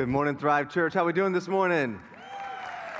Good 0.00 0.08
morning, 0.08 0.34
Thrive 0.34 0.70
Church. 0.70 0.94
How 0.94 1.04
we 1.04 1.12
doing 1.12 1.34
this 1.34 1.46
morning? 1.46 2.00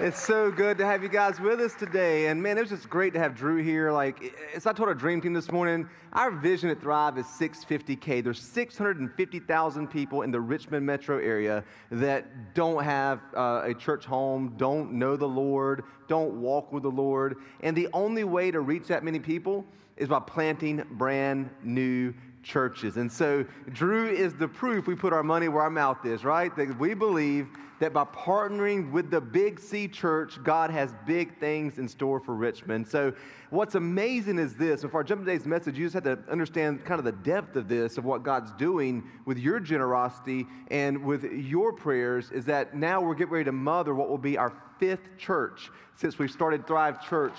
It's 0.00 0.20
so 0.20 0.50
good 0.50 0.76
to 0.76 0.84
have 0.84 1.02
you 1.02 1.08
guys 1.08 1.40
with 1.40 1.58
us 1.58 1.72
today. 1.72 2.26
And 2.26 2.42
man, 2.42 2.58
it 2.58 2.60
was 2.60 2.68
just 2.68 2.90
great 2.90 3.14
to 3.14 3.18
have 3.18 3.34
Drew 3.34 3.62
here. 3.62 3.90
Like, 3.90 4.34
it's 4.52 4.66
not 4.66 4.76
told 4.76 4.90
our 4.90 4.94
dream 4.94 5.22
team 5.22 5.32
this 5.32 5.50
morning. 5.50 5.88
Our 6.12 6.30
vision 6.30 6.68
at 6.68 6.78
Thrive 6.78 7.16
is 7.16 7.24
650K. 7.24 8.22
There's 8.22 8.42
650,000 8.42 9.88
people 9.88 10.20
in 10.20 10.30
the 10.30 10.42
Richmond 10.42 10.84
metro 10.84 11.16
area 11.16 11.64
that 11.90 12.52
don't 12.52 12.84
have 12.84 13.20
uh, 13.34 13.62
a 13.64 13.72
church 13.72 14.04
home, 14.04 14.52
don't 14.58 14.92
know 14.92 15.16
the 15.16 15.26
Lord, 15.26 15.84
don't 16.06 16.42
walk 16.42 16.70
with 16.70 16.82
the 16.82 16.90
Lord. 16.90 17.36
And 17.62 17.74
the 17.74 17.88
only 17.94 18.24
way 18.24 18.50
to 18.50 18.60
reach 18.60 18.88
that 18.88 19.02
many 19.02 19.20
people 19.20 19.64
is 19.96 20.08
by 20.08 20.20
planting 20.20 20.84
brand 20.90 21.48
new 21.62 22.12
churches. 22.42 22.96
And 22.96 23.10
so 23.10 23.44
Drew 23.72 24.08
is 24.08 24.34
the 24.34 24.48
proof 24.48 24.86
we 24.86 24.94
put 24.94 25.12
our 25.12 25.22
money 25.22 25.48
where 25.48 25.62
our 25.62 25.70
mouth 25.70 26.04
is, 26.04 26.24
right? 26.24 26.54
That 26.56 26.78
we 26.78 26.94
believe 26.94 27.48
that 27.80 27.94
by 27.94 28.04
partnering 28.04 28.92
with 28.92 29.10
the 29.10 29.20
Big 29.20 29.58
C 29.58 29.88
Church, 29.88 30.42
God 30.44 30.70
has 30.70 30.94
big 31.06 31.38
things 31.40 31.78
in 31.78 31.88
store 31.88 32.20
for 32.20 32.34
Richmond. 32.34 32.86
So 32.86 33.12
what's 33.48 33.74
amazing 33.74 34.38
is 34.38 34.54
this. 34.54 34.82
Before 34.82 35.00
I 35.00 35.02
jump 35.02 35.24
today's 35.24 35.46
message, 35.46 35.78
you 35.78 35.86
just 35.86 35.94
have 35.94 36.04
to 36.04 36.18
understand 36.30 36.84
kind 36.84 36.98
of 36.98 37.06
the 37.06 37.12
depth 37.12 37.56
of 37.56 37.68
this, 37.68 37.96
of 37.96 38.04
what 38.04 38.22
God's 38.22 38.52
doing 38.52 39.02
with 39.24 39.38
your 39.38 39.60
generosity 39.60 40.46
and 40.70 41.04
with 41.04 41.24
your 41.24 41.72
prayers, 41.72 42.30
is 42.30 42.44
that 42.44 42.76
now 42.76 43.00
we're 43.00 43.14
getting 43.14 43.32
ready 43.32 43.44
to 43.46 43.52
mother 43.52 43.94
what 43.94 44.10
will 44.10 44.18
be 44.18 44.36
our 44.36 44.52
fifth 44.78 45.16
church 45.16 45.70
since 45.96 46.18
we 46.18 46.28
started 46.28 46.66
Thrive 46.66 47.06
Church 47.06 47.34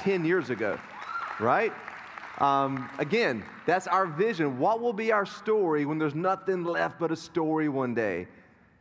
10 0.00 0.26
years 0.26 0.50
ago, 0.50 0.78
right? 1.40 1.72
Um, 2.38 2.90
again, 2.98 3.44
that's 3.66 3.86
our 3.86 4.06
vision. 4.06 4.58
What 4.58 4.80
will 4.80 4.92
be 4.92 5.10
our 5.12 5.24
story 5.26 5.86
when 5.86 5.98
there's 5.98 6.14
nothing 6.14 6.64
left 6.64 6.98
but 6.98 7.10
a 7.10 7.16
story 7.16 7.68
one 7.68 7.94
day? 7.94 8.28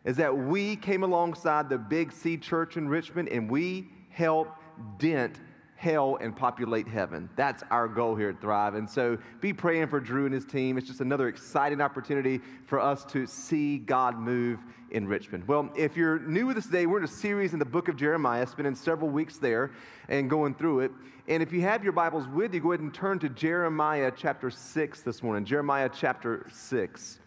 Is 0.03 0.17
that 0.17 0.35
we 0.35 0.75
came 0.75 1.03
alongside 1.03 1.69
the 1.69 1.77
Big 1.77 2.11
C 2.11 2.37
Church 2.37 2.77
in 2.77 2.87
Richmond 2.87 3.29
and 3.29 3.49
we 3.49 3.87
helped 4.09 4.61
dent 4.99 5.39
hell 5.75 6.17
and 6.21 6.35
populate 6.35 6.87
heaven. 6.87 7.29
That's 7.35 7.63
our 7.69 7.87
goal 7.87 8.15
here 8.15 8.29
at 8.29 8.41
Thrive. 8.41 8.75
And 8.75 8.89
so 8.89 9.17
be 9.41 9.51
praying 9.53 9.87
for 9.87 9.99
Drew 9.99 10.25
and 10.25 10.33
his 10.33 10.45
team. 10.45 10.77
It's 10.77 10.87
just 10.87 11.01
another 11.01 11.27
exciting 11.27 11.81
opportunity 11.81 12.39
for 12.65 12.79
us 12.79 13.03
to 13.05 13.27
see 13.27 13.77
God 13.79 14.17
move 14.17 14.59
in 14.91 15.07
Richmond. 15.07 15.47
Well, 15.47 15.69
if 15.75 15.97
you're 15.97 16.19
new 16.19 16.47
with 16.47 16.57
us 16.57 16.65
today, 16.65 16.85
we're 16.85 16.99
in 16.99 17.03
a 17.03 17.07
series 17.07 17.53
in 17.53 17.59
the 17.59 17.65
book 17.65 17.89
of 17.89 17.97
Jeremiah, 17.97 18.47
spending 18.47 18.75
several 18.75 19.09
weeks 19.09 19.37
there 19.37 19.71
and 20.07 20.29
going 20.29 20.55
through 20.55 20.81
it. 20.81 20.91
And 21.27 21.43
if 21.43 21.51
you 21.51 21.61
have 21.61 21.83
your 21.83 21.93
Bibles 21.93 22.27
with 22.27 22.53
you, 22.53 22.61
go 22.61 22.71
ahead 22.71 22.79
and 22.79 22.93
turn 22.93 23.19
to 23.19 23.29
Jeremiah 23.29 24.11
chapter 24.15 24.49
6 24.49 25.01
this 25.01 25.21
morning. 25.21 25.43
Jeremiah 25.43 25.89
chapter 25.93 26.45
6. 26.53 27.19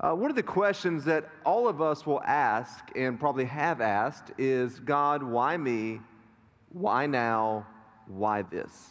Uh, 0.00 0.12
one 0.12 0.30
of 0.30 0.36
the 0.36 0.42
questions 0.42 1.04
that 1.04 1.28
all 1.44 1.68
of 1.68 1.82
us 1.82 2.06
will 2.06 2.22
ask 2.22 2.90
and 2.96 3.20
probably 3.20 3.44
have 3.44 3.80
asked 3.80 4.32
is 4.38 4.78
God, 4.80 5.22
why 5.22 5.56
me? 5.56 6.00
Why 6.72 7.06
now? 7.06 7.66
Why 8.06 8.42
this? 8.42 8.90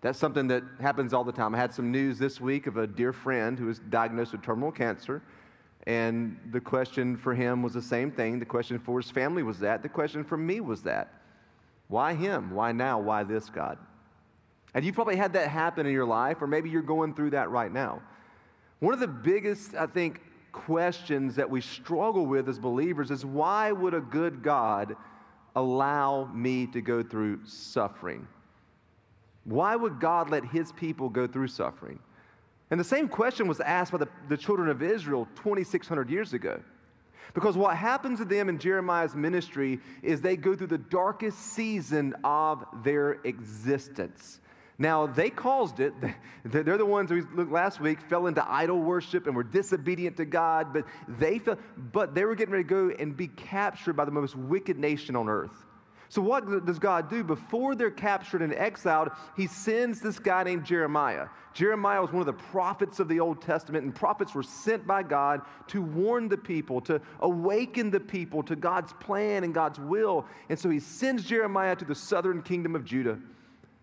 That's 0.00 0.18
something 0.18 0.48
that 0.48 0.62
happens 0.80 1.12
all 1.12 1.24
the 1.24 1.32
time. 1.32 1.54
I 1.54 1.58
had 1.58 1.74
some 1.74 1.90
news 1.90 2.18
this 2.18 2.40
week 2.40 2.66
of 2.66 2.76
a 2.76 2.86
dear 2.86 3.12
friend 3.12 3.58
who 3.58 3.66
was 3.66 3.80
diagnosed 3.80 4.32
with 4.32 4.42
terminal 4.42 4.70
cancer. 4.70 5.22
And 5.86 6.38
the 6.52 6.60
question 6.60 7.16
for 7.16 7.34
him 7.34 7.62
was 7.62 7.72
the 7.72 7.82
same 7.82 8.12
thing. 8.12 8.38
The 8.38 8.44
question 8.44 8.78
for 8.78 9.00
his 9.00 9.10
family 9.10 9.42
was 9.42 9.58
that. 9.60 9.82
The 9.82 9.88
question 9.88 10.22
for 10.22 10.36
me 10.36 10.60
was 10.60 10.82
that. 10.82 11.14
Why 11.88 12.14
him? 12.14 12.52
Why 12.54 12.72
now? 12.72 13.00
Why 13.00 13.24
this, 13.24 13.48
God? 13.48 13.78
And 14.74 14.84
you 14.84 14.92
probably 14.92 15.16
had 15.16 15.32
that 15.32 15.48
happen 15.48 15.86
in 15.86 15.92
your 15.92 16.04
life, 16.04 16.42
or 16.42 16.46
maybe 16.46 16.68
you're 16.68 16.82
going 16.82 17.14
through 17.14 17.30
that 17.30 17.50
right 17.50 17.72
now. 17.72 18.02
One 18.80 18.94
of 18.94 19.00
the 19.00 19.08
biggest, 19.08 19.74
I 19.74 19.86
think, 19.86 20.20
questions 20.52 21.36
that 21.36 21.48
we 21.48 21.60
struggle 21.60 22.26
with 22.26 22.48
as 22.48 22.58
believers 22.58 23.10
is 23.10 23.24
why 23.24 23.72
would 23.72 23.94
a 23.94 24.00
good 24.00 24.42
God 24.42 24.94
allow 25.58 26.30
me 26.32 26.66
to 26.68 26.80
go 26.80 27.02
through 27.02 27.40
suffering? 27.44 28.26
Why 29.44 29.74
would 29.76 29.98
God 29.98 30.30
let 30.30 30.44
his 30.44 30.72
people 30.72 31.08
go 31.08 31.26
through 31.26 31.48
suffering? 31.48 31.98
And 32.70 32.78
the 32.78 32.84
same 32.84 33.08
question 33.08 33.48
was 33.48 33.60
asked 33.60 33.92
by 33.92 33.98
the, 33.98 34.08
the 34.28 34.36
children 34.36 34.68
of 34.68 34.82
Israel 34.82 35.26
2,600 35.36 36.10
years 36.10 36.34
ago. 36.34 36.60
Because 37.34 37.56
what 37.56 37.76
happens 37.76 38.18
to 38.20 38.24
them 38.24 38.48
in 38.48 38.58
Jeremiah's 38.58 39.14
ministry 39.14 39.80
is 40.02 40.20
they 40.20 40.36
go 40.36 40.54
through 40.54 40.68
the 40.68 40.78
darkest 40.78 41.38
season 41.38 42.14
of 42.24 42.64
their 42.82 43.20
existence. 43.24 44.40
Now, 44.78 45.06
they 45.06 45.28
caused 45.28 45.80
it. 45.80 45.92
They're 46.44 46.78
the 46.78 46.86
ones 46.86 47.10
who 47.10 47.26
looked 47.34 47.50
last 47.50 47.80
week 47.80 48.00
fell 48.00 48.28
into 48.28 48.48
idol 48.48 48.80
worship 48.80 49.26
and 49.26 49.34
were 49.34 49.42
disobedient 49.42 50.16
to 50.18 50.24
God, 50.24 50.72
but 50.72 50.84
they 51.08 51.40
fell, 51.40 51.58
but 51.92 52.14
they 52.14 52.24
were 52.24 52.36
getting 52.36 52.52
ready 52.52 52.64
to 52.64 52.68
go 52.68 52.90
and 52.98 53.16
be 53.16 53.28
captured 53.28 53.94
by 53.94 54.04
the 54.04 54.12
most 54.12 54.36
wicked 54.36 54.78
nation 54.78 55.16
on 55.16 55.28
earth. 55.28 55.64
So, 56.10 56.22
what 56.22 56.64
does 56.64 56.78
God 56.78 57.10
do? 57.10 57.22
Before 57.22 57.74
they're 57.74 57.90
captured 57.90 58.40
and 58.40 58.54
exiled, 58.54 59.10
He 59.36 59.46
sends 59.46 60.00
this 60.00 60.18
guy 60.18 60.42
named 60.42 60.64
Jeremiah. 60.64 61.26
Jeremiah 61.52 62.00
was 62.00 62.12
one 62.12 62.20
of 62.20 62.26
the 62.26 62.32
prophets 62.32 62.98
of 62.98 63.08
the 63.08 63.20
Old 63.20 63.42
Testament, 63.42 63.84
and 63.84 63.94
prophets 63.94 64.34
were 64.34 64.42
sent 64.42 64.86
by 64.86 65.02
God 65.02 65.42
to 65.66 65.82
warn 65.82 66.28
the 66.28 66.38
people, 66.38 66.80
to 66.82 67.00
awaken 67.20 67.90
the 67.90 68.00
people 68.00 68.42
to 68.44 68.56
God's 68.56 68.92
plan 68.94 69.44
and 69.44 69.52
God's 69.52 69.78
will. 69.78 70.24
And 70.48 70.58
so 70.58 70.70
He 70.70 70.80
sends 70.80 71.24
Jeremiah 71.24 71.76
to 71.76 71.84
the 71.84 71.94
southern 71.94 72.42
kingdom 72.42 72.74
of 72.74 72.84
Judah. 72.84 73.18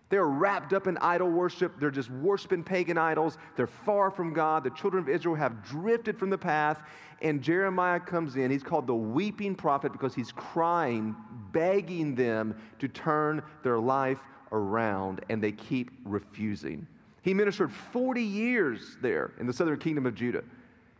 They're 0.08 0.26
wrapped 0.26 0.72
up 0.72 0.86
in 0.86 0.96
idol 0.98 1.30
worship. 1.30 1.80
They're 1.80 1.90
just 1.90 2.10
worshiping 2.10 2.62
pagan 2.62 2.96
idols. 2.96 3.38
They're 3.56 3.66
far 3.66 4.10
from 4.10 4.32
God. 4.32 4.62
The 4.62 4.70
children 4.70 5.02
of 5.02 5.08
Israel 5.08 5.34
have 5.34 5.64
drifted 5.64 6.18
from 6.18 6.30
the 6.30 6.38
path. 6.38 6.80
And 7.22 7.42
Jeremiah 7.42 7.98
comes 7.98 8.36
in. 8.36 8.50
He's 8.50 8.62
called 8.62 8.86
the 8.86 8.94
weeping 8.94 9.54
prophet 9.54 9.90
because 9.90 10.14
he's 10.14 10.30
crying, 10.32 11.16
begging 11.50 12.14
them 12.14 12.56
to 12.78 12.88
turn 12.88 13.42
their 13.62 13.78
life 13.78 14.20
around, 14.52 15.22
and 15.28 15.42
they 15.42 15.52
keep 15.52 15.90
refusing. 16.04 16.86
He 17.22 17.34
ministered 17.34 17.72
40 17.72 18.22
years 18.22 18.96
there 19.00 19.32
in 19.40 19.46
the 19.46 19.52
southern 19.52 19.78
kingdom 19.78 20.06
of 20.06 20.14
Judah, 20.14 20.44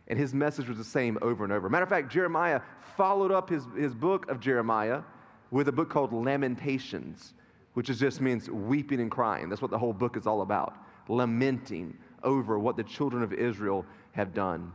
and 0.07 0.19
his 0.19 0.33
message 0.33 0.67
was 0.67 0.77
the 0.77 0.83
same 0.83 1.17
over 1.21 1.43
and 1.43 1.53
over. 1.53 1.69
Matter 1.69 1.83
of 1.83 1.89
fact, 1.89 2.11
Jeremiah 2.11 2.61
followed 2.97 3.31
up 3.31 3.49
his, 3.49 3.63
his 3.77 3.93
book 3.93 4.29
of 4.29 4.39
Jeremiah 4.39 5.03
with 5.51 5.69
a 5.69 5.71
book 5.71 5.89
called 5.89 6.11
Lamentations 6.11 7.33
which 7.77 7.91
is 7.91 7.99
just 7.99 8.21
means 8.21 8.49
weeping 8.49 8.99
and 8.99 9.11
crying. 9.11 9.49
That's 9.49 9.61
what 9.61 9.69
the 9.69 9.77
whole 9.77 9.93
book 9.93 10.17
is 10.17 10.25
all 10.25 10.41
about 10.41 10.75
lamenting 11.09 11.95
over 12.23 12.57
what 12.57 12.75
the 12.75 12.81
children 12.81 13.21
of 13.21 13.31
Israel 13.31 13.85
have 14.13 14.33
done. 14.33 14.71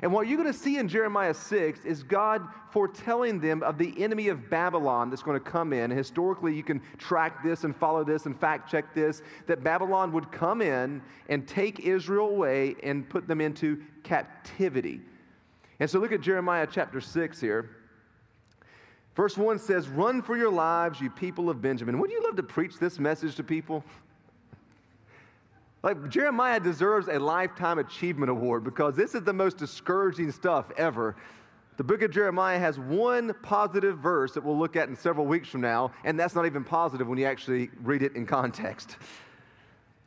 And 0.00 0.10
what 0.10 0.26
you're 0.26 0.38
going 0.38 0.50
to 0.50 0.58
see 0.58 0.78
in 0.78 0.88
Jeremiah 0.88 1.34
6 1.34 1.84
is 1.84 2.02
God 2.02 2.40
foretelling 2.70 3.40
them 3.40 3.62
of 3.62 3.76
the 3.76 3.92
enemy 4.02 4.28
of 4.28 4.48
Babylon 4.48 5.10
that's 5.10 5.22
going 5.22 5.38
to 5.38 5.50
come 5.50 5.74
in. 5.74 5.90
Historically, 5.90 6.54
you 6.54 6.62
can 6.62 6.80
track 6.96 7.44
this 7.44 7.64
and 7.64 7.76
follow 7.76 8.04
this 8.04 8.24
and 8.24 8.40
fact 8.40 8.70
check 8.70 8.94
this 8.94 9.20
that 9.46 9.62
Babylon 9.62 10.10
would 10.12 10.32
come 10.32 10.62
in 10.62 11.02
and 11.28 11.46
take 11.46 11.80
Israel 11.80 12.30
away 12.30 12.74
and 12.82 13.06
put 13.06 13.28
them 13.28 13.42
into 13.42 13.82
captivity. 14.02 15.02
And 15.78 15.90
so 15.90 15.98
look 15.98 16.12
at 16.12 16.22
Jeremiah 16.22 16.66
chapter 16.70 17.02
6 17.02 17.38
here. 17.38 17.68
Verse 19.16 19.38
1 19.38 19.58
says, 19.58 19.88
Run 19.88 20.20
for 20.20 20.36
your 20.36 20.50
lives, 20.50 21.00
you 21.00 21.08
people 21.08 21.48
of 21.48 21.62
Benjamin. 21.62 21.98
Would 21.98 22.10
you 22.10 22.22
love 22.22 22.36
to 22.36 22.42
preach 22.42 22.78
this 22.78 22.98
message 22.98 23.34
to 23.36 23.42
people? 23.42 23.82
Like, 25.82 26.08
Jeremiah 26.10 26.60
deserves 26.60 27.08
a 27.08 27.18
Lifetime 27.18 27.78
Achievement 27.78 28.30
Award 28.30 28.62
because 28.62 28.94
this 28.94 29.14
is 29.14 29.22
the 29.22 29.32
most 29.32 29.56
discouraging 29.56 30.30
stuff 30.32 30.70
ever. 30.76 31.16
The 31.78 31.84
book 31.84 32.02
of 32.02 32.10
Jeremiah 32.10 32.58
has 32.58 32.78
one 32.78 33.34
positive 33.42 33.98
verse 33.98 34.32
that 34.32 34.44
we'll 34.44 34.58
look 34.58 34.76
at 34.76 34.88
in 34.88 34.96
several 34.96 35.26
weeks 35.26 35.48
from 35.48 35.62
now, 35.62 35.92
and 36.04 36.18
that's 36.18 36.34
not 36.34 36.44
even 36.44 36.64
positive 36.64 37.06
when 37.06 37.18
you 37.18 37.24
actually 37.24 37.70
read 37.82 38.02
it 38.02 38.16
in 38.16 38.26
context. 38.26 38.96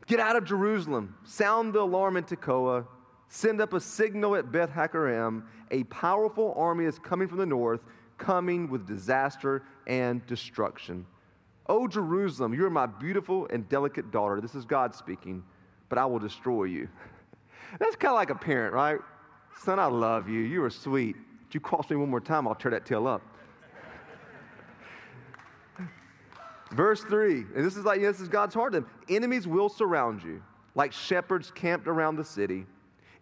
Get 0.05 0.19
out 0.19 0.35
of 0.35 0.45
Jerusalem, 0.45 1.15
sound 1.23 1.73
the 1.73 1.81
alarm 1.81 2.17
in 2.17 2.23
Tekoa, 2.25 2.85
send 3.27 3.61
up 3.61 3.73
a 3.73 3.79
signal 3.79 4.35
at 4.35 4.51
Beth 4.51 4.71
Hakkerem. 4.71 5.43
A 5.71 5.83
powerful 5.85 6.53
army 6.57 6.85
is 6.85 6.97
coming 6.99 7.27
from 7.27 7.37
the 7.37 7.45
north 7.45 7.81
coming 8.19 8.69
with 8.69 8.85
disaster 8.85 9.63
and 9.87 10.23
destruction. 10.27 11.05
O 11.67 11.87
Jerusalem, 11.87 12.53
you 12.53 12.65
are 12.65 12.69
my 12.69 12.85
beautiful 12.85 13.47
and 13.51 13.67
delicate 13.69 14.11
daughter. 14.11 14.41
This 14.41 14.53
is 14.53 14.65
God 14.65 14.93
speaking, 14.93 15.43
but 15.87 15.97
I 15.97 16.05
will 16.05 16.19
destroy 16.19 16.65
you. 16.65 16.87
That's 17.79 17.95
kind 17.95 18.11
of 18.11 18.15
like 18.15 18.29
a 18.29 18.35
parent, 18.35 18.73
right? 18.73 18.99
Son, 19.63 19.79
I 19.79 19.85
love 19.85 20.27
you. 20.29 20.41
You 20.41 20.63
are 20.63 20.69
sweet. 20.69 21.15
If 21.47 21.55
you 21.55 21.59
cross 21.59 21.89
me 21.89 21.95
one 21.95 22.09
more 22.09 22.21
time, 22.21 22.47
I'll 22.47 22.55
tear 22.55 22.71
that 22.71 22.85
tail 22.85 23.07
up. 23.07 23.21
Verse 26.71 27.01
3, 27.03 27.45
and 27.55 27.65
this 27.65 27.75
is 27.75 27.85
like, 27.85 28.01
this 28.01 28.19
is 28.19 28.27
God's 28.27 28.53
heart 28.53 28.73
them. 28.73 28.85
Enemies 29.09 29.47
will 29.47 29.69
surround 29.69 30.23
you, 30.23 30.41
like 30.75 30.91
shepherds 30.91 31.51
camped 31.51 31.87
around 31.87 32.15
the 32.15 32.25
city. 32.25 32.65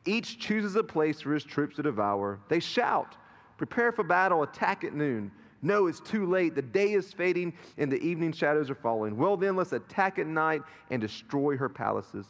Each 0.05 0.39
chooses 0.39 0.75
a 0.75 0.83
place 0.83 1.21
for 1.21 1.33
his 1.33 1.43
troops 1.43 1.75
to 1.77 1.83
devour. 1.83 2.39
They 2.49 2.59
shout 2.59 3.17
Prepare 3.57 3.91
for 3.91 4.03
battle, 4.03 4.43
attack 4.43 4.83
at 4.83 4.93
noon. 4.93 5.31
No, 5.61 5.87
it's 5.87 5.99
too 5.99 6.27
late. 6.27 6.53
The 6.53 6.61
day 6.61 6.93
is 6.93 7.11
fading 7.11 7.53
and 7.77 7.91
the 7.91 8.01
evening 8.01 8.31
shadows 8.31 8.69
are 8.69 8.75
falling. 8.75 9.17
Well, 9.17 9.35
then, 9.35 9.55
let's 9.55 9.73
attack 9.73 10.19
at 10.19 10.27
night 10.27 10.61
and 10.91 11.01
destroy 11.01 11.57
her 11.57 11.69
palaces. 11.69 12.27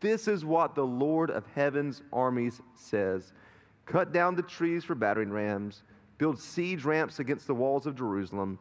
This 0.00 0.26
is 0.26 0.44
what 0.44 0.74
the 0.74 0.86
Lord 0.86 1.30
of 1.30 1.44
heaven's 1.54 2.02
armies 2.12 2.60
says 2.74 3.32
Cut 3.84 4.12
down 4.12 4.36
the 4.36 4.42
trees 4.42 4.84
for 4.84 4.94
battering 4.94 5.30
rams, 5.30 5.82
build 6.16 6.38
siege 6.38 6.84
ramps 6.84 7.18
against 7.18 7.46
the 7.46 7.54
walls 7.54 7.86
of 7.86 7.96
Jerusalem. 7.96 8.58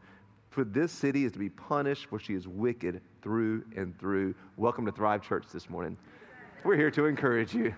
For 0.49 0.63
this 0.63 0.91
city 0.91 1.25
is 1.25 1.31
to 1.33 1.39
be 1.39 1.49
punished, 1.49 2.07
for 2.07 2.19
she 2.19 2.33
is 2.33 2.47
wicked 2.47 3.01
through 3.21 3.63
and 3.75 3.97
through. 3.99 4.33
Welcome 4.57 4.85
to 4.87 4.91
Thrive 4.91 5.21
Church 5.21 5.45
this 5.53 5.69
morning. 5.69 5.95
We're 6.65 6.75
here 6.75 6.89
to 6.91 7.05
encourage 7.05 7.53
you. 7.53 7.73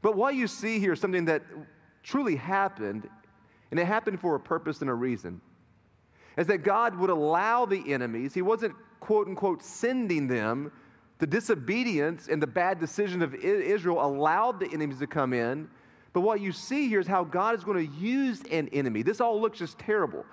But 0.00 0.16
what 0.16 0.36
you 0.36 0.46
see 0.46 0.78
here 0.78 0.92
is 0.92 1.00
something 1.00 1.24
that 1.24 1.42
truly 2.02 2.36
happened, 2.36 3.08
and 3.70 3.80
it 3.80 3.86
happened 3.86 4.20
for 4.20 4.34
a 4.34 4.40
purpose 4.40 4.80
and 4.80 4.90
a 4.90 4.94
reason. 4.94 5.40
Is 6.36 6.46
that 6.46 6.58
God 6.58 6.96
would 6.96 7.10
allow 7.10 7.66
the 7.66 7.92
enemies, 7.92 8.34
He 8.34 8.42
wasn't 8.42 8.74
quote 9.00 9.28
unquote 9.28 9.62
sending 9.62 10.28
them. 10.28 10.72
The 11.18 11.26
disobedience 11.26 12.28
and 12.28 12.42
the 12.42 12.48
bad 12.48 12.80
decision 12.80 13.22
of 13.22 13.34
Israel 13.34 14.04
allowed 14.04 14.58
the 14.58 14.68
enemies 14.72 14.98
to 14.98 15.06
come 15.06 15.32
in. 15.32 15.68
But 16.12 16.22
what 16.22 16.40
you 16.40 16.52
see 16.52 16.88
here 16.88 17.00
is 17.00 17.06
how 17.06 17.24
God 17.24 17.54
is 17.54 17.64
going 17.64 17.86
to 17.86 17.94
use 17.94 18.42
an 18.50 18.68
enemy. 18.72 19.02
This 19.02 19.20
all 19.20 19.40
looks 19.40 19.58
just 19.58 19.78
terrible. 19.78 20.26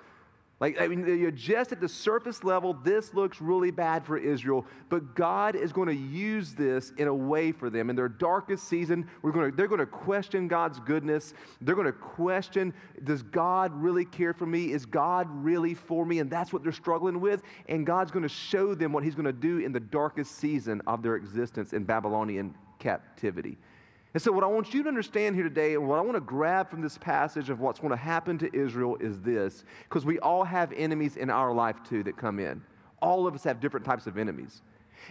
Like, 0.60 0.78
I 0.78 0.88
mean, 0.88 1.06
you're 1.18 1.30
just 1.30 1.72
at 1.72 1.80
the 1.80 1.88
surface 1.88 2.44
level, 2.44 2.74
this 2.74 3.14
looks 3.14 3.40
really 3.40 3.70
bad 3.70 4.04
for 4.04 4.18
Israel, 4.18 4.66
but 4.90 5.14
God 5.14 5.56
is 5.56 5.72
going 5.72 5.88
to 5.88 5.94
use 5.94 6.52
this 6.52 6.92
in 6.98 7.08
a 7.08 7.14
way 7.14 7.50
for 7.50 7.70
them. 7.70 7.88
In 7.88 7.96
their 7.96 8.10
darkest 8.10 8.68
season, 8.68 9.08
we're 9.22 9.32
going 9.32 9.50
to, 9.50 9.56
they're 9.56 9.68
going 9.68 9.80
to 9.80 9.86
question 9.86 10.48
God's 10.48 10.78
goodness. 10.80 11.32
They're 11.62 11.74
going 11.74 11.86
to 11.86 11.92
question, 11.92 12.74
does 13.04 13.22
God 13.22 13.72
really 13.74 14.04
care 14.04 14.34
for 14.34 14.44
me? 14.44 14.72
Is 14.72 14.84
God 14.84 15.28
really 15.30 15.72
for 15.72 16.04
me? 16.04 16.18
And 16.18 16.30
that's 16.30 16.52
what 16.52 16.62
they're 16.62 16.72
struggling 16.72 17.20
with. 17.20 17.42
And 17.70 17.86
God's 17.86 18.10
going 18.10 18.24
to 18.24 18.28
show 18.28 18.74
them 18.74 18.92
what 18.92 19.02
He's 19.02 19.14
going 19.14 19.24
to 19.24 19.32
do 19.32 19.58
in 19.58 19.72
the 19.72 19.80
darkest 19.80 20.36
season 20.36 20.82
of 20.86 21.02
their 21.02 21.16
existence 21.16 21.72
in 21.72 21.84
Babylonian 21.84 22.54
captivity. 22.78 23.56
And 24.12 24.22
so, 24.22 24.32
what 24.32 24.42
I 24.42 24.48
want 24.48 24.74
you 24.74 24.82
to 24.82 24.88
understand 24.88 25.36
here 25.36 25.44
today, 25.44 25.74
and 25.74 25.88
what 25.88 25.98
I 25.98 26.02
want 26.02 26.16
to 26.16 26.20
grab 26.20 26.68
from 26.68 26.80
this 26.80 26.98
passage 26.98 27.48
of 27.48 27.60
what's 27.60 27.78
going 27.78 27.92
to 27.92 27.96
happen 27.96 28.38
to 28.38 28.54
Israel 28.54 28.96
is 29.00 29.20
this, 29.20 29.64
because 29.88 30.04
we 30.04 30.18
all 30.18 30.42
have 30.42 30.72
enemies 30.72 31.16
in 31.16 31.30
our 31.30 31.52
life 31.52 31.76
too 31.88 32.02
that 32.02 32.16
come 32.16 32.40
in. 32.40 32.60
All 33.00 33.26
of 33.26 33.34
us 33.34 33.44
have 33.44 33.60
different 33.60 33.86
types 33.86 34.06
of 34.06 34.18
enemies. 34.18 34.62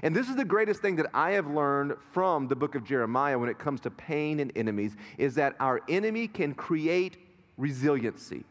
And 0.03 0.15
this 0.15 0.29
is 0.29 0.35
the 0.35 0.45
greatest 0.45 0.81
thing 0.81 0.95
that 0.97 1.07
I 1.13 1.31
have 1.31 1.47
learned 1.47 1.93
from 2.11 2.47
the 2.47 2.55
book 2.55 2.75
of 2.75 2.83
Jeremiah 2.83 3.39
when 3.39 3.49
it 3.49 3.57
comes 3.57 3.81
to 3.81 3.91
pain 3.91 4.39
and 4.39 4.51
enemies 4.55 4.95
is 5.17 5.35
that 5.35 5.55
our 5.59 5.81
enemy 5.89 6.27
can 6.27 6.53
create 6.53 7.17
resiliency. 7.57 8.43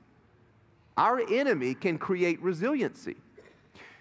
Our 0.96 1.22
enemy 1.30 1.74
can 1.74 1.96
create 1.96 2.42
resiliency. 2.42 3.16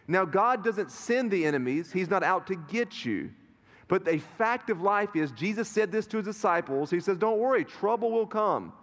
Now, 0.07 0.25
God 0.25 0.63
doesn't 0.63 0.91
send 0.91 1.31
the 1.31 1.45
enemies, 1.45 1.91
He's 1.91 2.09
not 2.09 2.23
out 2.23 2.47
to 2.47 2.55
get 2.55 3.05
you. 3.05 3.31
But 3.87 4.03
the 4.03 4.17
fact 4.17 4.69
of 4.69 4.81
life 4.81 5.15
is, 5.15 5.31
Jesus 5.31 5.67
said 5.69 5.91
this 5.91 6.07
to 6.07 6.17
his 6.17 6.25
disciples. 6.25 6.89
He 6.89 6.99
says, 6.99 7.17
Don't 7.17 7.39
worry, 7.39 7.63
trouble 7.63 8.11
will 8.11 8.27
come, 8.27 8.73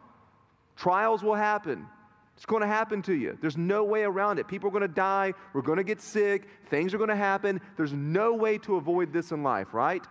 trials 0.77 1.23
will 1.23 1.35
happen. 1.35 1.87
It's 2.37 2.47
going 2.47 2.63
to 2.63 2.67
happen 2.67 3.01
to 3.03 3.15
you. 3.15 3.39
There's 3.41 3.57
no 3.57 3.85
way 3.85 4.03
around 4.03 4.41
it. 4.41 4.49
People 4.49 4.69
are 4.69 4.73
going 4.73 4.83
to 4.83 4.89
die. 4.89 5.35
We're 5.53 5.63
going 5.63 5.79
to 5.79 5.85
get 5.85 6.01
sick. 6.01 6.49
Things 6.69 6.93
are 6.93 6.99
going 6.99 7.09
to 7.09 7.15
happen. 7.15 7.61
There's 7.77 7.93
no 7.93 8.35
way 8.35 8.59
to 8.59 8.75
avoid 8.75 9.13
this 9.13 9.31
in 9.31 9.45
life, 9.45 9.73
right? 9.73 10.05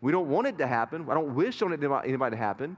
We 0.00 0.10
don't 0.10 0.28
want 0.28 0.48
it 0.48 0.58
to 0.58 0.66
happen. 0.66 1.06
I 1.08 1.14
don't 1.14 1.36
wish 1.36 1.62
on 1.62 1.72
it 1.72 1.80
anybody 1.82 2.36
to 2.36 2.42
happen. 2.42 2.76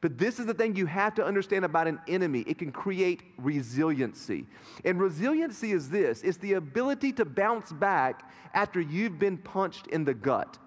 But 0.00 0.18
this 0.18 0.38
is 0.38 0.46
the 0.46 0.54
thing 0.54 0.76
you 0.76 0.86
have 0.86 1.14
to 1.14 1.24
understand 1.24 1.64
about 1.64 1.86
an 1.86 1.98
enemy. 2.06 2.40
It 2.40 2.58
can 2.58 2.70
create 2.70 3.22
resiliency. 3.38 4.46
And 4.84 5.00
resiliency 5.00 5.72
is 5.72 5.88
this 5.88 6.22
it's 6.22 6.38
the 6.38 6.54
ability 6.54 7.12
to 7.14 7.24
bounce 7.24 7.72
back 7.72 8.30
after 8.54 8.80
you've 8.80 9.18
been 9.18 9.38
punched 9.38 9.86
in 9.88 10.04
the 10.04 10.14
gut. 10.14 10.58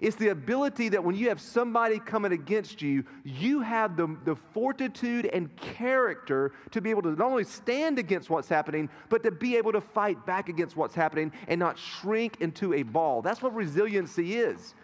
It's 0.00 0.16
the 0.16 0.28
ability 0.28 0.88
that 0.90 1.04
when 1.04 1.14
you 1.14 1.28
have 1.28 1.40
somebody 1.40 1.98
coming 1.98 2.32
against 2.32 2.80
you, 2.80 3.04
you 3.24 3.60
have 3.60 3.96
the, 3.96 4.16
the 4.24 4.36
fortitude 4.36 5.26
and 5.26 5.54
character 5.56 6.52
to 6.70 6.80
be 6.80 6.90
able 6.90 7.02
to 7.02 7.10
not 7.10 7.30
only 7.30 7.44
stand 7.44 7.98
against 7.98 8.30
what's 8.30 8.48
happening, 8.48 8.88
but 9.10 9.22
to 9.24 9.30
be 9.30 9.56
able 9.56 9.72
to 9.72 9.80
fight 9.80 10.24
back 10.24 10.48
against 10.48 10.76
what's 10.76 10.94
happening 10.94 11.30
and 11.46 11.58
not 11.58 11.78
shrink 11.78 12.40
into 12.40 12.72
a 12.72 12.82
ball. 12.82 13.20
That's 13.20 13.42
what 13.42 13.54
resiliency 13.54 14.36
is. 14.36 14.74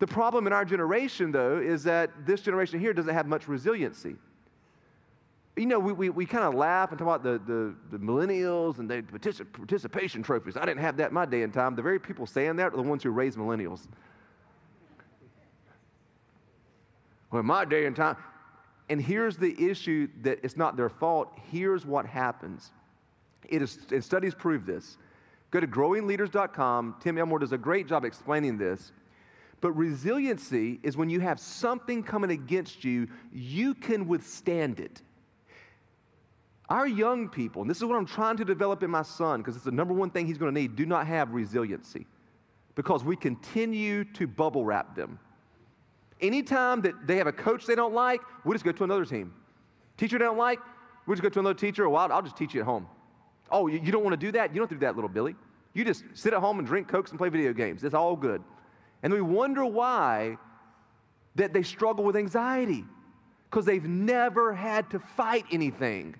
The 0.00 0.06
problem 0.06 0.46
in 0.46 0.52
our 0.54 0.64
generation, 0.64 1.30
though, 1.30 1.58
is 1.58 1.84
that 1.84 2.10
this 2.26 2.40
generation 2.40 2.80
here 2.80 2.94
doesn't 2.94 3.12
have 3.12 3.26
much 3.26 3.46
resiliency. 3.46 4.16
You 5.56 5.66
know, 5.66 5.78
we, 5.78 5.92
we, 5.92 6.08
we 6.08 6.24
kind 6.24 6.44
of 6.44 6.54
laugh 6.54 6.88
and 6.88 6.98
talk 6.98 7.06
about 7.06 7.22
the, 7.22 7.38
the, 7.52 7.74
the 7.90 8.02
millennials 8.02 8.78
and 8.78 8.88
the 8.88 9.02
particip- 9.02 9.52
participation 9.52 10.22
trophies. 10.22 10.56
I 10.56 10.64
didn't 10.64 10.80
have 10.80 10.96
that 10.96 11.12
my 11.12 11.26
day 11.26 11.42
and 11.42 11.52
time. 11.52 11.74
The 11.76 11.82
very 11.82 11.98
people 11.98 12.26
saying 12.26 12.56
that 12.56 12.72
are 12.72 12.76
the 12.76 12.82
ones 12.82 13.02
who 13.02 13.10
raised 13.10 13.36
millennials. 13.36 13.86
Well, 17.30 17.40
in 17.40 17.46
my 17.46 17.66
day 17.66 17.84
and 17.84 17.94
time, 17.94 18.16
and 18.88 19.02
here's 19.02 19.36
the 19.36 19.54
issue 19.62 20.08
that 20.22 20.38
it's 20.42 20.56
not 20.56 20.78
their 20.78 20.88
fault. 20.88 21.28
Here's 21.50 21.84
what 21.84 22.06
happens. 22.06 22.72
It 23.50 23.60
is, 23.60 23.78
and 23.90 24.02
studies 24.02 24.34
prove 24.34 24.64
this. 24.64 24.96
Go 25.50 25.60
to 25.60 25.66
growingleaders.com. 25.66 26.96
Tim 27.00 27.18
Elmore 27.18 27.38
does 27.38 27.52
a 27.52 27.58
great 27.58 27.86
job 27.86 28.06
explaining 28.06 28.56
this. 28.56 28.92
But 29.60 29.72
resiliency 29.72 30.80
is 30.82 30.96
when 30.96 31.10
you 31.10 31.20
have 31.20 31.38
something 31.38 32.02
coming 32.02 32.30
against 32.30 32.84
you, 32.84 33.08
you 33.32 33.74
can 33.74 34.08
withstand 34.08 34.80
it. 34.80 35.02
Our 36.68 36.86
young 36.86 37.28
people, 37.28 37.62
and 37.62 37.70
this 37.70 37.78
is 37.78 37.84
what 37.84 37.96
I'm 37.96 38.06
trying 38.06 38.36
to 38.38 38.44
develop 38.44 38.82
in 38.82 38.90
my 38.90 39.02
son, 39.02 39.40
because 39.40 39.56
it's 39.56 39.64
the 39.64 39.72
number 39.72 39.92
one 39.92 40.10
thing 40.10 40.26
he's 40.26 40.38
going 40.38 40.54
to 40.54 40.60
need, 40.60 40.76
do 40.76 40.86
not 40.86 41.06
have 41.06 41.32
resiliency 41.32 42.06
because 42.76 43.04
we 43.04 43.16
continue 43.16 44.04
to 44.04 44.26
bubble 44.26 44.64
wrap 44.64 44.94
them. 44.94 45.18
Anytime 46.20 46.80
that 46.82 47.06
they 47.06 47.16
have 47.16 47.26
a 47.26 47.32
coach 47.32 47.66
they 47.66 47.74
don't 47.74 47.92
like, 47.92 48.20
we 48.44 48.54
just 48.54 48.64
go 48.64 48.72
to 48.72 48.84
another 48.84 49.04
team. 49.04 49.34
Teacher 49.96 50.18
they 50.18 50.24
don't 50.24 50.38
like, 50.38 50.60
we 51.06 51.14
just 51.14 51.22
go 51.22 51.28
to 51.28 51.40
another 51.40 51.58
teacher, 51.58 51.88
well, 51.88 52.10
I'll 52.12 52.22
just 52.22 52.36
teach 52.36 52.54
you 52.54 52.60
at 52.60 52.66
home. 52.66 52.86
Oh, 53.50 53.66
you, 53.66 53.80
you 53.82 53.90
don't 53.90 54.04
want 54.04 54.12
to 54.12 54.26
do 54.26 54.30
that? 54.32 54.54
You 54.54 54.60
don't 54.60 54.70
do 54.70 54.78
that, 54.78 54.94
little 54.94 55.08
Billy. 55.08 55.34
You 55.74 55.84
just 55.84 56.04
sit 56.14 56.32
at 56.32 56.40
home 56.40 56.58
and 56.58 56.66
drink 56.66 56.88
Cokes 56.88 57.10
and 57.10 57.18
play 57.18 57.28
video 57.28 57.52
games. 57.52 57.82
It's 57.84 57.94
all 57.94 58.16
good. 58.16 58.42
And 59.02 59.12
we 59.12 59.20
wonder 59.20 59.64
why 59.64 60.36
that 61.36 61.52
they 61.52 61.62
struggle 61.62 62.04
with 62.04 62.16
anxiety 62.16 62.84
because 63.48 63.64
they've 63.64 63.84
never 63.84 64.54
had 64.54 64.90
to 64.90 64.98
fight 64.98 65.44
anything. 65.50 66.14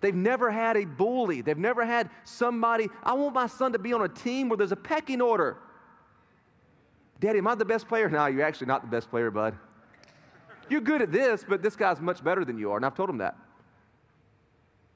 They've 0.00 0.14
never 0.14 0.50
had 0.50 0.76
a 0.76 0.84
bully. 0.84 1.40
They've 1.40 1.56
never 1.56 1.84
had 1.84 2.10
somebody. 2.24 2.88
I 3.02 3.14
want 3.14 3.34
my 3.34 3.46
son 3.46 3.72
to 3.72 3.78
be 3.78 3.92
on 3.92 4.02
a 4.02 4.08
team 4.08 4.48
where 4.48 4.56
there's 4.56 4.72
a 4.72 4.76
pecking 4.76 5.20
order. 5.20 5.56
Daddy, 7.20 7.38
am 7.38 7.46
I 7.46 7.54
the 7.54 7.64
best 7.64 7.88
player? 7.88 8.08
No, 8.10 8.26
you're 8.26 8.44
actually 8.44 8.66
not 8.66 8.82
the 8.82 8.88
best 8.88 9.10
player, 9.10 9.30
bud. 9.30 9.54
You're 10.68 10.80
good 10.80 11.02
at 11.02 11.12
this, 11.12 11.44
but 11.48 11.62
this 11.62 11.76
guy's 11.76 12.00
much 12.00 12.22
better 12.22 12.44
than 12.44 12.58
you 12.58 12.72
are. 12.72 12.76
And 12.76 12.84
I've 12.84 12.94
told 12.94 13.10
him 13.10 13.18
that 13.18 13.36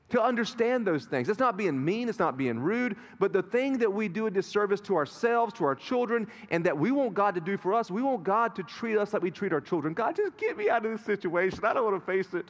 to 0.09 0.23
understand 0.23 0.87
those 0.87 1.05
things. 1.05 1.29
It's 1.29 1.41
not 1.41 1.57
being 1.57 1.85
mean, 1.85 2.09
it's 2.09 2.19
not 2.19 2.37
being 2.37 2.61
rude, 2.61 2.97
but 3.19 3.33
the 3.33 3.43
thing 3.43 3.79
that 3.79 3.93
we 3.93 4.09
do 4.09 4.27
a 4.27 4.31
disservice 4.31 4.81
to 4.83 4.95
ourselves, 4.97 5.53
to 5.55 5.65
our 5.65 5.75
children, 5.75 6.29
and 6.51 6.65
that 6.65 6.77
we 6.77 6.93
want 6.93 7.15
God 7.15 7.35
to 7.35 7.41
do 7.41 7.57
for 7.57 7.75
us, 7.75 7.91
we 7.91 8.03
want 8.03 8.23
God 8.23 8.55
to 8.57 8.63
treat 8.63 8.97
us 8.97 9.13
like 9.13 9.23
we 9.23 9.33
treat 9.33 9.53
our 9.53 9.61
children. 9.61 9.95
God, 9.95 10.15
just 10.15 10.37
get 10.37 10.57
me 10.57 10.71
out 10.71 10.87
of 10.87 10.93
this 10.93 11.05
situation. 11.05 11.65
I 11.65 11.73
don't 11.75 11.85
want 11.85 12.01
to 12.01 12.07
face 12.07 12.35
it. 12.35 12.47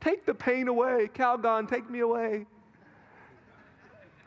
Take 0.00 0.24
the 0.24 0.34
pain 0.34 0.68
away. 0.68 1.10
Calgon, 1.12 1.68
take 1.68 1.90
me 1.90 2.00
away. 2.00 2.46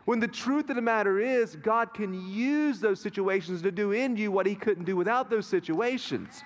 When 0.03 0.19
the 0.19 0.27
truth 0.27 0.69
of 0.69 0.75
the 0.75 0.81
matter 0.81 1.19
is, 1.19 1.55
God 1.55 1.93
can 1.93 2.29
use 2.29 2.81
those 2.81 2.99
situations 2.99 3.61
to 3.61 3.71
do 3.71 3.93
in 3.93 4.17
you 4.17 4.29
what 4.29 4.45
He 4.45 4.55
couldn't 4.55 4.83
do 4.83 4.97
without 4.97 5.29
those 5.29 5.47
situations. 5.47 6.43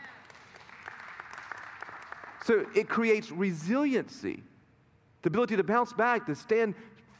So 2.44 2.68
it 2.76 2.88
creates 2.88 3.32
resiliency 3.32 4.44
the 5.26 5.30
ability 5.30 5.58
to 5.58 5.64
bounce 5.64 5.92
back, 5.92 6.28
to 6.28 6.36
stand 6.36 6.76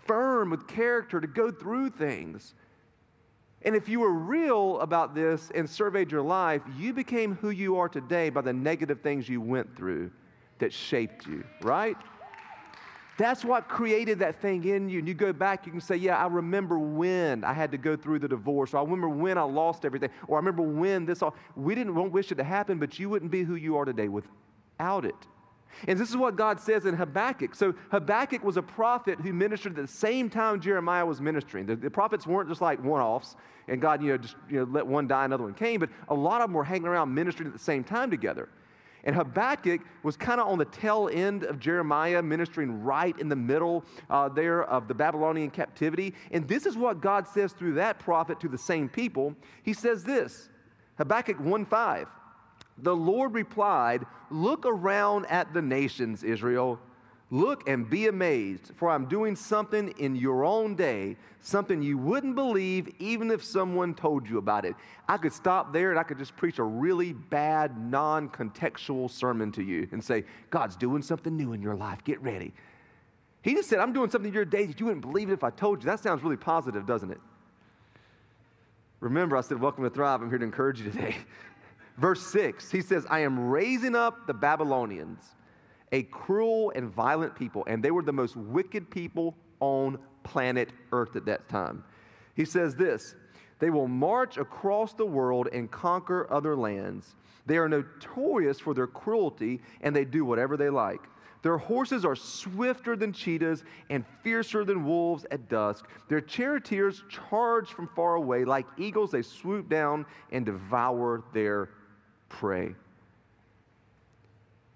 firm 0.06 0.52
with 0.52 0.68
character, 0.68 1.20
to 1.20 1.26
go 1.26 1.50
through 1.50 1.90
things. 1.90 2.54
And 3.64 3.76
if 3.76 3.90
you 3.90 4.00
were 4.00 4.14
real 4.14 4.80
about 4.80 5.16
this 5.16 5.52
and 5.56 5.68
surveyed 5.68 6.12
your 6.12 6.22
life, 6.22 6.62
you 6.78 6.94
became 6.94 7.34
who 7.38 7.50
you 7.50 7.78
are 7.78 7.90
today 7.90 8.30
by 8.30 8.42
the 8.42 8.54
negative 8.54 9.02
things 9.02 9.28
you 9.28 9.42
went 9.42 9.76
through 9.76 10.12
that 10.60 10.72
shaped 10.72 11.26
you, 11.26 11.44
right? 11.64 11.98
That's 13.18 13.44
what 13.44 13.68
created 13.68 14.20
that 14.20 14.40
thing 14.40 14.64
in 14.66 14.88
you. 14.88 15.00
And 15.00 15.08
you 15.08 15.16
go 15.16 15.34
back, 15.34 15.66
you 15.66 15.72
can 15.72 15.82
say, 15.82 15.96
Yeah, 15.96 16.18
I 16.18 16.28
remember 16.28 16.78
when 16.78 17.44
I 17.44 17.54
had 17.54 17.72
to 17.72 17.78
go 17.80 17.96
through 17.96 18.20
the 18.20 18.28
divorce, 18.28 18.76
or 18.76 18.78
I 18.78 18.82
remember 18.82 19.10
when 19.10 19.40
I 19.40 19.44
lost 19.44 19.84
everything, 19.84 20.12
or 20.28 20.38
I 20.38 20.40
remember 20.40 20.62
when 20.62 21.08
this 21.08 21.24
all. 21.24 21.34
We 21.56 21.74
didn't 21.74 21.96
want 21.96 22.12
wish 22.12 22.32
it 22.32 22.36
to 22.36 22.44
happen, 22.44 22.78
but 22.78 23.00
you 23.00 23.10
wouldn't 23.10 23.32
be 23.32 23.42
who 23.42 23.56
you 23.56 23.78
are 23.78 23.86
today 23.86 24.10
without 24.10 25.06
it. 25.06 25.16
And 25.88 26.00
this 26.00 26.10
is 26.10 26.18
what 26.18 26.36
God 26.36 26.60
says 26.60 26.86
in 26.86 26.96
Habakkuk. 26.96 27.56
So 27.56 27.74
Habakkuk 27.92 28.44
was 28.44 28.58
a 28.58 28.62
prophet 28.62 29.20
who 29.20 29.34
ministered 29.34 29.78
at 29.78 29.86
the 29.86 29.92
same 29.92 30.30
time 30.30 30.60
Jeremiah 30.60 31.06
was 31.06 31.22
ministering. 31.22 31.66
The, 31.66 31.76
the 31.76 31.92
prophets 31.92 32.26
weren't 32.26 32.50
just 32.50 32.62
like 32.62 32.84
one-offs, 32.84 33.36
and 33.68 33.82
God, 33.82 34.02
you 34.02 34.10
know, 34.10 34.18
just 34.18 34.36
you 34.50 34.60
know, 34.60 34.64
let 34.66 34.86
one 34.86 35.08
die, 35.08 35.26
another 35.26 35.44
one 35.44 35.54
came, 35.54 35.80
but 35.80 35.90
a 36.10 36.14
lot 36.14 36.42
of 36.42 36.48
them 36.48 36.54
were 36.54 36.64
hanging 36.64 36.88
around 36.88 37.14
ministering 37.14 37.48
at 37.48 37.54
the 37.54 37.60
same 37.60 37.84
time 37.84 38.10
together. 38.10 38.50
And 39.06 39.16
Habakkuk 39.16 39.82
was 40.02 40.18
kind 40.18 40.42
of 40.42 40.48
on 40.48 40.58
the 40.58 40.66
tail 40.66 41.10
end 41.14 41.44
of 41.44 41.60
Jeremiah, 41.60 42.24
ministering 42.24 42.84
right 42.84 43.18
in 43.20 43.30
the 43.30 43.36
middle 43.36 43.86
uh, 44.10 44.30
there 44.30 44.64
of 44.64 44.88
the 44.88 44.96
Babylonian 44.96 45.52
captivity. 45.52 46.16
And 46.32 46.48
this 46.48 46.66
is 46.66 46.76
what 46.76 47.02
God 47.02 47.28
says 47.28 47.54
through 47.54 47.76
that 47.76 48.00
prophet 48.00 48.40
to 48.40 48.50
the 48.50 48.58
same 48.58 48.90
people. 48.90 49.36
He 49.62 49.74
says 49.74 50.04
this 50.04 50.50
Habakkuk 50.98 51.40
1 51.40 51.66
5. 51.66 52.08
The 52.78 52.96
Lord 52.96 53.34
replied, 53.34 54.06
Look 54.30 54.66
around 54.66 55.26
at 55.28 55.54
the 55.54 55.62
nations, 55.62 56.24
Israel. 56.24 56.80
Look 57.32 57.68
and 57.68 57.90
be 57.90 58.08
amazed, 58.08 58.72
for 58.76 58.90
I'm 58.90 59.08
doing 59.08 59.36
something 59.36 59.90
in 59.98 60.16
your 60.16 60.46
own 60.46 60.76
day, 60.76 61.18
something 61.42 61.82
you 61.82 61.98
wouldn't 61.98 62.36
believe 62.36 62.88
even 63.00 63.32
if 63.32 63.44
someone 63.44 63.96
told 63.96 64.30
you 64.30 64.38
about 64.38 64.64
it. 64.64 64.76
I 65.08 65.18
could 65.18 65.34
stop 65.34 65.74
there 65.74 65.90
and 65.90 66.00
I 66.00 66.04
could 66.04 66.20
just 66.20 66.36
preach 66.36 66.60
a 66.60 66.64
really 66.64 67.14
bad, 67.14 67.78
non 67.80 68.30
contextual 68.30 69.10
sermon 69.10 69.52
to 69.54 69.64
you 69.64 69.88
and 69.92 70.04
say, 70.04 70.24
God's 70.52 70.76
doing 70.76 71.02
something 71.02 71.36
new 71.36 71.54
in 71.54 71.62
your 71.62 71.76
life. 71.76 72.04
Get 72.04 72.22
ready. 72.22 72.54
He 73.42 73.54
just 73.54 73.70
said, 73.70 73.80
I'm 73.80 73.94
doing 73.94 74.10
something 74.10 74.30
in 74.30 74.34
your 74.34 74.46
day 74.46 74.66
that 74.66 74.80
you 74.80 74.86
wouldn't 74.86 75.06
believe 75.06 75.30
it 75.30 75.34
if 75.34 75.44
I 75.44 75.50
told 75.50 75.84
you. 75.84 75.88
That 75.88 76.00
sounds 76.02 76.24
really 76.24 76.38
positive, 76.38 76.86
doesn't 76.86 77.12
it? 77.12 77.22
Remember, 79.00 79.36
I 79.36 79.42
said, 79.42 79.60
Welcome 79.60 79.84
to 79.84 79.90
Thrive. 79.90 80.22
I'm 80.22 80.30
here 80.30 80.40
to 80.40 80.46
encourage 80.46 80.80
you 80.80 80.92
today. 80.92 81.18
Verse 81.98 82.22
6, 82.28 82.72
he 82.72 82.82
says, 82.82 83.06
I 83.10 83.20
am 83.20 83.48
raising 83.48 83.96
up 83.96 84.28
the 84.28 84.34
Babylonians, 84.34 85.24
a 85.92 86.04
cruel 86.04 86.74
and 86.76 86.90
violent 86.90 87.36
people, 87.36 87.64
and 87.68 87.82
they 87.82 87.92
were 87.92 88.04
the 88.04 88.12
most 88.12 88.36
wicked 88.36 88.92
people 88.92 89.36
on 89.62 89.98
planet 90.24 90.72
Earth 90.92 91.16
at 91.16 91.26
that 91.26 91.48
time. 91.48 91.84
He 92.36 92.44
says 92.44 92.76
this 92.76 93.16
They 93.60 93.70
will 93.70 93.88
march 93.88 94.38
across 94.38 94.94
the 94.94 95.06
world 95.06 95.48
and 95.54 95.72
conquer 95.72 96.28
other 96.30 96.56
lands. 96.56 97.16
They 97.46 97.58
are 97.58 97.70
notorious 97.70 98.60
for 98.60 98.74
their 98.74 98.88
cruelty, 98.88 99.62
and 99.82 99.96
they 99.96 100.04
do 100.04 100.26
whatever 100.26 100.58
they 100.58 100.70
like. 100.70 101.02
Their 101.44 101.60
horses 101.60 102.04
are 102.06 102.16
swifter 102.16 102.96
than 102.96 103.14
cheetahs 103.14 103.64
and 103.92 104.04
fiercer 104.24 104.66
than 104.66 104.84
wolves 104.84 105.28
at 105.30 105.48
dusk. 105.48 105.86
Their 106.10 106.20
charioteers 106.20 107.04
charge 107.08 107.70
from 107.70 107.88
far 107.96 108.16
away. 108.16 108.46
Like 108.46 108.66
eagles, 108.80 109.12
they 109.12 109.22
swoop 109.22 109.70
down 109.70 110.08
and 110.32 110.44
devour 110.44 111.24
their 111.34 111.70
prey. 112.30 112.76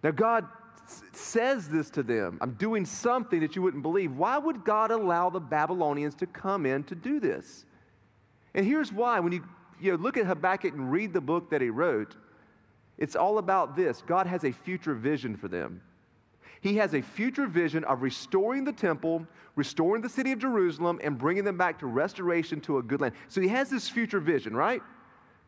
Now, 0.04 0.12
God 0.12 0.46
says 1.14 1.70
this 1.70 1.90
to 1.92 2.04
them 2.04 2.38
I'm 2.42 2.54
doing 2.54 2.86
something 2.86 3.40
that 3.42 3.56
you 3.56 3.62
wouldn't 3.62 3.84
believe. 3.84 4.16
Why 4.16 4.38
would 4.38 4.64
God 4.64 4.92
allow 4.92 5.30
the 5.30 5.40
Babylonians 5.40 6.16
to 6.16 6.26
come 6.26 6.66
in 6.66 6.84
to 6.86 6.96
do 6.96 7.20
this? 7.20 7.66
And 8.54 8.66
here's 8.66 8.92
why. 8.92 9.20
When 9.20 9.34
you, 9.34 9.44
you 9.80 9.92
know, 9.92 9.98
look 9.98 10.18
at 10.18 10.26
Habakkuk 10.26 10.74
and 10.74 10.92
read 10.92 11.14
the 11.14 11.22
book 11.22 11.50
that 11.52 11.62
he 11.62 11.70
wrote, 11.70 12.16
it's 12.98 13.16
all 13.16 13.38
about 13.38 13.76
this 13.76 14.04
God 14.06 14.28
has 14.28 14.44
a 14.44 14.52
future 14.52 14.94
vision 14.94 15.36
for 15.36 15.48
them. 15.48 15.82
He 16.62 16.76
has 16.76 16.94
a 16.94 17.02
future 17.02 17.48
vision 17.48 17.86
of 17.86 18.02
restoring 18.02 18.66
the 18.66 18.74
temple, 18.74 19.26
restoring 19.56 20.02
the 20.02 20.10
city 20.10 20.34
of 20.34 20.40
Jerusalem, 20.40 21.00
and 21.02 21.18
bringing 21.18 21.46
them 21.46 21.58
back 21.58 21.80
to 21.80 21.88
restoration 21.88 22.60
to 22.62 22.80
a 22.80 22.84
good 22.84 23.00
land. 23.00 23.16
So 23.30 23.40
he 23.40 23.48
has 23.48 23.70
this 23.70 23.88
future 23.88 24.20
vision, 24.20 24.56
right? 24.56 24.82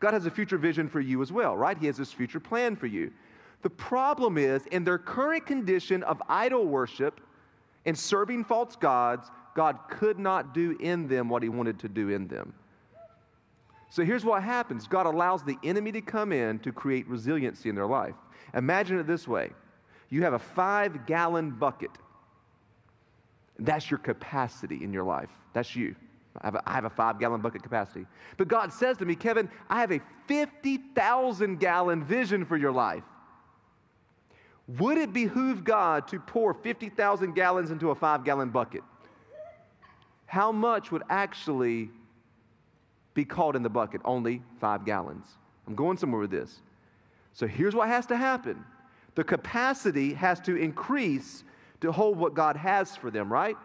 God 0.02 0.14
has 0.14 0.26
a 0.26 0.30
future 0.32 0.58
vision 0.58 0.88
for 0.88 0.98
you 0.98 1.22
as 1.22 1.30
well, 1.30 1.56
right? 1.56 1.78
He 1.78 1.86
has 1.86 1.96
this 1.96 2.12
future 2.12 2.40
plan 2.40 2.74
for 2.74 2.88
you. 2.88 3.12
The 3.62 3.70
problem 3.70 4.36
is, 4.36 4.66
in 4.66 4.82
their 4.82 4.98
current 4.98 5.46
condition 5.46 6.02
of 6.02 6.20
idol 6.28 6.66
worship 6.66 7.20
and 7.86 7.96
serving 7.96 8.42
false 8.42 8.74
gods, 8.74 9.30
God 9.54 9.78
could 9.88 10.18
not 10.18 10.54
do 10.54 10.76
in 10.80 11.06
them 11.06 11.28
what 11.28 11.44
He 11.44 11.48
wanted 11.48 11.78
to 11.78 11.88
do 11.88 12.08
in 12.08 12.26
them. 12.26 12.52
So 13.90 14.04
here's 14.04 14.24
what 14.24 14.42
happens 14.42 14.88
God 14.88 15.06
allows 15.06 15.44
the 15.44 15.56
enemy 15.62 15.92
to 15.92 16.00
come 16.00 16.32
in 16.32 16.58
to 16.60 16.72
create 16.72 17.06
resiliency 17.06 17.68
in 17.68 17.76
their 17.76 17.86
life. 17.86 18.16
Imagine 18.54 18.98
it 18.98 19.06
this 19.06 19.28
way 19.28 19.50
you 20.10 20.24
have 20.24 20.32
a 20.32 20.38
five 20.40 21.06
gallon 21.06 21.52
bucket. 21.52 21.92
That's 23.56 23.88
your 23.88 23.98
capacity 23.98 24.82
in 24.82 24.92
your 24.92 25.04
life. 25.04 25.30
That's 25.52 25.76
you. 25.76 25.94
I 26.40 26.46
have, 26.46 26.54
a, 26.54 26.62
I 26.66 26.72
have 26.72 26.84
a 26.84 26.90
five 26.90 27.18
gallon 27.18 27.40
bucket 27.40 27.62
capacity. 27.62 28.06
But 28.36 28.48
God 28.48 28.72
says 28.72 28.96
to 28.98 29.04
me, 29.04 29.14
Kevin, 29.14 29.50
I 29.68 29.80
have 29.80 29.92
a 29.92 30.00
50,000 30.28 31.60
gallon 31.60 32.04
vision 32.04 32.44
for 32.44 32.56
your 32.56 32.72
life. 32.72 33.04
Would 34.78 34.96
it 34.96 35.12
behoove 35.12 35.64
God 35.64 36.08
to 36.08 36.18
pour 36.20 36.54
50,000 36.54 37.34
gallons 37.34 37.70
into 37.70 37.90
a 37.90 37.94
five 37.94 38.24
gallon 38.24 38.50
bucket? 38.50 38.82
How 40.26 40.50
much 40.50 40.90
would 40.90 41.02
actually 41.10 41.90
be 43.12 43.24
caught 43.24 43.54
in 43.54 43.62
the 43.62 43.68
bucket? 43.68 44.00
Only 44.04 44.42
five 44.60 44.86
gallons. 44.86 45.26
I'm 45.66 45.74
going 45.74 45.98
somewhere 45.98 46.20
with 46.20 46.30
this. 46.30 46.60
So 47.34 47.46
here's 47.46 47.74
what 47.74 47.88
has 47.88 48.06
to 48.06 48.16
happen 48.16 48.64
the 49.14 49.24
capacity 49.24 50.14
has 50.14 50.40
to 50.40 50.56
increase 50.56 51.44
to 51.82 51.92
hold 51.92 52.16
what 52.16 52.32
God 52.32 52.56
has 52.56 52.96
for 52.96 53.10
them, 53.10 53.30
right? 53.30 53.56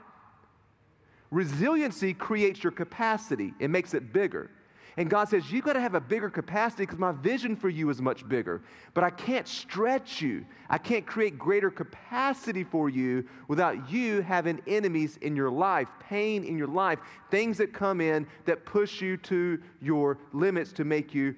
Resiliency 1.32 2.14
creates 2.14 2.64
your 2.64 2.72
capacity, 2.72 3.54
it 3.60 3.70
makes 3.70 3.94
it 3.94 4.14
bigger. 4.14 4.50
And 4.98 5.12
God 5.12 5.30
says, 5.30 5.52
You've 5.52 5.64
got 5.64 5.74
to 5.74 5.80
have 5.80 5.94
a 5.94 6.02
bigger 6.02 6.30
capacity 6.30 6.84
because 6.84 6.98
my 6.98 7.12
vision 7.12 7.56
for 7.56 7.70
you 7.70 7.92
is 7.92 8.02
much 8.02 8.28
bigger. 8.28 8.64
But 8.96 9.04
I 9.04 9.12
can't 9.12 9.48
stretch 9.48 10.22
you. 10.22 10.44
I 10.72 10.80
can't 10.80 11.06
create 11.06 11.38
greater 11.38 11.70
capacity 11.70 12.64
for 12.64 12.90
you 12.90 13.24
without 13.48 13.92
you 13.92 14.22
having 14.22 14.60
enemies 14.66 15.18
in 15.18 15.36
your 15.36 15.52
life, 15.52 15.88
pain 16.00 16.44
in 16.44 16.58
your 16.58 16.68
life, 16.68 16.98
things 17.30 17.60
that 17.60 17.74
come 17.74 18.02
in 18.02 18.26
that 18.46 18.66
push 18.66 19.00
you 19.00 19.18
to 19.18 19.62
your 19.82 20.18
limits 20.34 20.74
to 20.74 20.84
make 20.84 21.14
you 21.14 21.36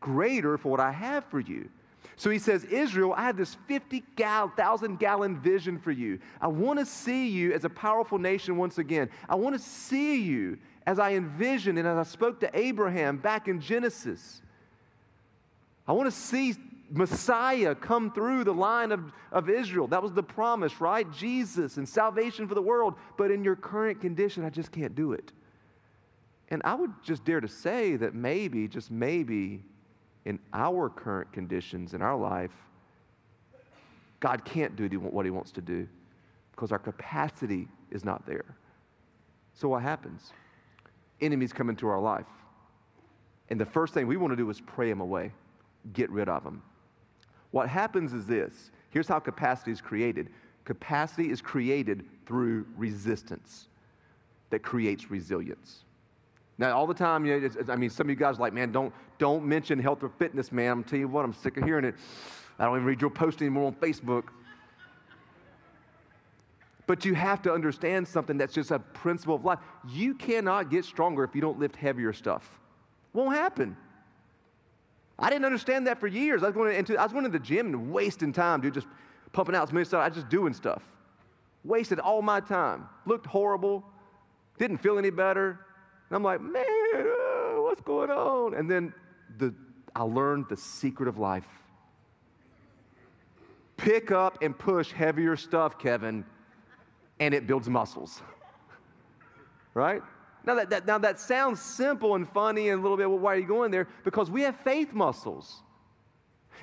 greater 0.00 0.58
for 0.58 0.70
what 0.70 0.80
I 0.80 0.90
have 0.90 1.24
for 1.26 1.38
you. 1.38 1.68
So 2.16 2.30
he 2.30 2.38
says, 2.38 2.64
Israel, 2.64 3.12
I 3.14 3.24
have 3.24 3.36
this 3.36 3.56
50,000 3.68 4.98
gallon 4.98 5.38
vision 5.38 5.78
for 5.78 5.90
you. 5.90 6.18
I 6.40 6.48
want 6.48 6.78
to 6.78 6.86
see 6.86 7.28
you 7.28 7.52
as 7.52 7.64
a 7.64 7.68
powerful 7.68 8.18
nation 8.18 8.56
once 8.56 8.78
again. 8.78 9.10
I 9.28 9.34
want 9.34 9.54
to 9.54 9.62
see 9.62 10.22
you 10.22 10.58
as 10.86 10.98
I 10.98 11.12
envisioned 11.12 11.78
and 11.78 11.86
as 11.86 11.98
I 11.98 12.10
spoke 12.10 12.40
to 12.40 12.58
Abraham 12.58 13.18
back 13.18 13.48
in 13.48 13.60
Genesis. 13.60 14.40
I 15.86 15.92
want 15.92 16.06
to 16.10 16.16
see 16.16 16.54
Messiah 16.90 17.74
come 17.74 18.10
through 18.10 18.44
the 18.44 18.54
line 18.54 18.92
of, 18.92 19.12
of 19.30 19.50
Israel. 19.50 19.86
That 19.88 20.02
was 20.02 20.12
the 20.12 20.22
promise, 20.22 20.80
right? 20.80 21.10
Jesus 21.12 21.76
and 21.76 21.86
salvation 21.86 22.48
for 22.48 22.54
the 22.54 22.62
world. 22.62 22.94
But 23.18 23.30
in 23.30 23.44
your 23.44 23.56
current 23.56 24.00
condition, 24.00 24.42
I 24.42 24.50
just 24.50 24.72
can't 24.72 24.94
do 24.94 25.12
it. 25.12 25.32
And 26.48 26.62
I 26.64 26.74
would 26.74 26.92
just 27.02 27.24
dare 27.24 27.40
to 27.40 27.48
say 27.48 27.96
that 27.96 28.14
maybe, 28.14 28.68
just 28.68 28.90
maybe, 28.90 29.64
in 30.26 30.40
our 30.52 30.90
current 30.90 31.32
conditions 31.32 31.94
in 31.94 32.02
our 32.02 32.16
life, 32.16 32.50
God 34.20 34.44
can't 34.44 34.76
do 34.76 34.88
what 34.98 35.24
He 35.24 35.30
wants 35.30 35.52
to 35.52 35.60
do 35.60 35.88
because 36.50 36.72
our 36.72 36.78
capacity 36.78 37.68
is 37.90 38.04
not 38.04 38.26
there. 38.26 38.56
So, 39.54 39.68
what 39.68 39.82
happens? 39.82 40.32
Enemies 41.20 41.52
come 41.52 41.70
into 41.70 41.86
our 41.86 42.00
life. 42.00 42.26
And 43.48 43.60
the 43.60 43.64
first 43.64 43.94
thing 43.94 44.06
we 44.06 44.16
want 44.16 44.32
to 44.32 44.36
do 44.36 44.50
is 44.50 44.60
pray 44.60 44.90
them 44.90 45.00
away, 45.00 45.30
get 45.92 46.10
rid 46.10 46.28
of 46.28 46.42
them. 46.42 46.60
What 47.52 47.68
happens 47.68 48.12
is 48.12 48.26
this 48.26 48.70
here's 48.90 49.08
how 49.08 49.20
capacity 49.20 49.70
is 49.70 49.80
created 49.80 50.28
capacity 50.64 51.30
is 51.30 51.40
created 51.40 52.04
through 52.26 52.66
resistance 52.76 53.68
that 54.50 54.64
creates 54.64 55.12
resilience. 55.12 55.84
Now, 56.58 56.76
all 56.76 56.86
the 56.86 56.94
time, 56.94 57.26
you 57.26 57.38
know, 57.38 57.72
I 57.72 57.76
mean, 57.76 57.90
some 57.90 58.06
of 58.06 58.10
you 58.10 58.16
guys 58.16 58.38
are 58.38 58.40
like, 58.40 58.54
man, 58.54 58.72
don't, 58.72 58.92
don't 59.18 59.44
mention 59.44 59.78
health 59.78 60.02
or 60.02 60.08
fitness, 60.08 60.50
man. 60.50 60.72
I'm 60.72 60.84
telling 60.84 61.02
you 61.02 61.08
what, 61.08 61.24
I'm 61.24 61.34
sick 61.34 61.56
of 61.58 61.64
hearing 61.64 61.84
it. 61.84 61.94
I 62.58 62.64
don't 62.64 62.76
even 62.76 62.86
read 62.86 63.00
your 63.00 63.10
post 63.10 63.42
anymore 63.42 63.66
on 63.66 63.74
Facebook. 63.74 64.24
But 66.86 67.04
you 67.04 67.14
have 67.14 67.42
to 67.42 67.52
understand 67.52 68.08
something 68.08 68.38
that's 68.38 68.54
just 68.54 68.70
a 68.70 68.78
principle 68.78 69.34
of 69.34 69.44
life. 69.44 69.58
You 69.88 70.14
cannot 70.14 70.70
get 70.70 70.84
stronger 70.84 71.24
if 71.24 71.34
you 71.34 71.40
don't 71.40 71.58
lift 71.58 71.76
heavier 71.76 72.12
stuff. 72.12 72.48
Won't 73.12 73.34
happen. 73.34 73.76
I 75.18 75.30
didn't 75.30 75.44
understand 75.44 75.86
that 75.88 75.98
for 75.98 76.06
years. 76.06 76.42
I 76.42 76.46
was 76.46 76.54
going 76.54 76.74
into, 76.74 76.96
I 76.96 77.02
was 77.02 77.12
going 77.12 77.24
to 77.24 77.30
the 77.30 77.38
gym 77.38 77.66
and 77.66 77.90
wasting 77.90 78.32
time, 78.32 78.60
dude, 78.60 78.74
just 78.74 78.86
pumping 79.32 79.54
out 79.54 79.64
as 79.64 79.72
many 79.72 79.84
stuff. 79.84 80.00
I 80.00 80.08
was 80.08 80.16
just 80.16 80.28
doing 80.28 80.54
stuff. 80.54 80.82
Wasted 81.64 81.98
all 81.98 82.22
my 82.22 82.40
time. 82.40 82.86
Looked 83.04 83.26
horrible. 83.26 83.84
Didn't 84.58 84.78
feel 84.78 84.98
any 84.98 85.10
better. 85.10 85.65
And 86.08 86.16
I'm 86.16 86.22
like, 86.22 86.40
man, 86.40 86.64
uh, 86.64 87.62
what's 87.62 87.80
going 87.80 88.10
on? 88.10 88.54
And 88.54 88.70
then 88.70 88.92
the, 89.38 89.54
I 89.94 90.02
learned 90.02 90.46
the 90.48 90.56
secret 90.56 91.08
of 91.08 91.18
life. 91.18 91.46
Pick 93.76 94.10
up 94.10 94.42
and 94.42 94.56
push 94.56 94.92
heavier 94.92 95.36
stuff, 95.36 95.78
Kevin, 95.78 96.24
and 97.20 97.34
it 97.34 97.46
builds 97.46 97.68
muscles. 97.68 98.22
right? 99.74 100.02
Now 100.44 100.54
that, 100.54 100.70
that, 100.70 100.86
now 100.86 100.98
that 100.98 101.18
sounds 101.18 101.60
simple 101.60 102.14
and 102.14 102.28
funny 102.28 102.68
and 102.68 102.78
a 102.78 102.82
little 102.82 102.96
bit, 102.96 103.10
well, 103.10 103.18
why 103.18 103.34
are 103.34 103.38
you 103.38 103.46
going 103.46 103.72
there? 103.72 103.88
Because 104.04 104.30
we 104.30 104.42
have 104.42 104.56
faith 104.60 104.92
muscles. 104.92 105.62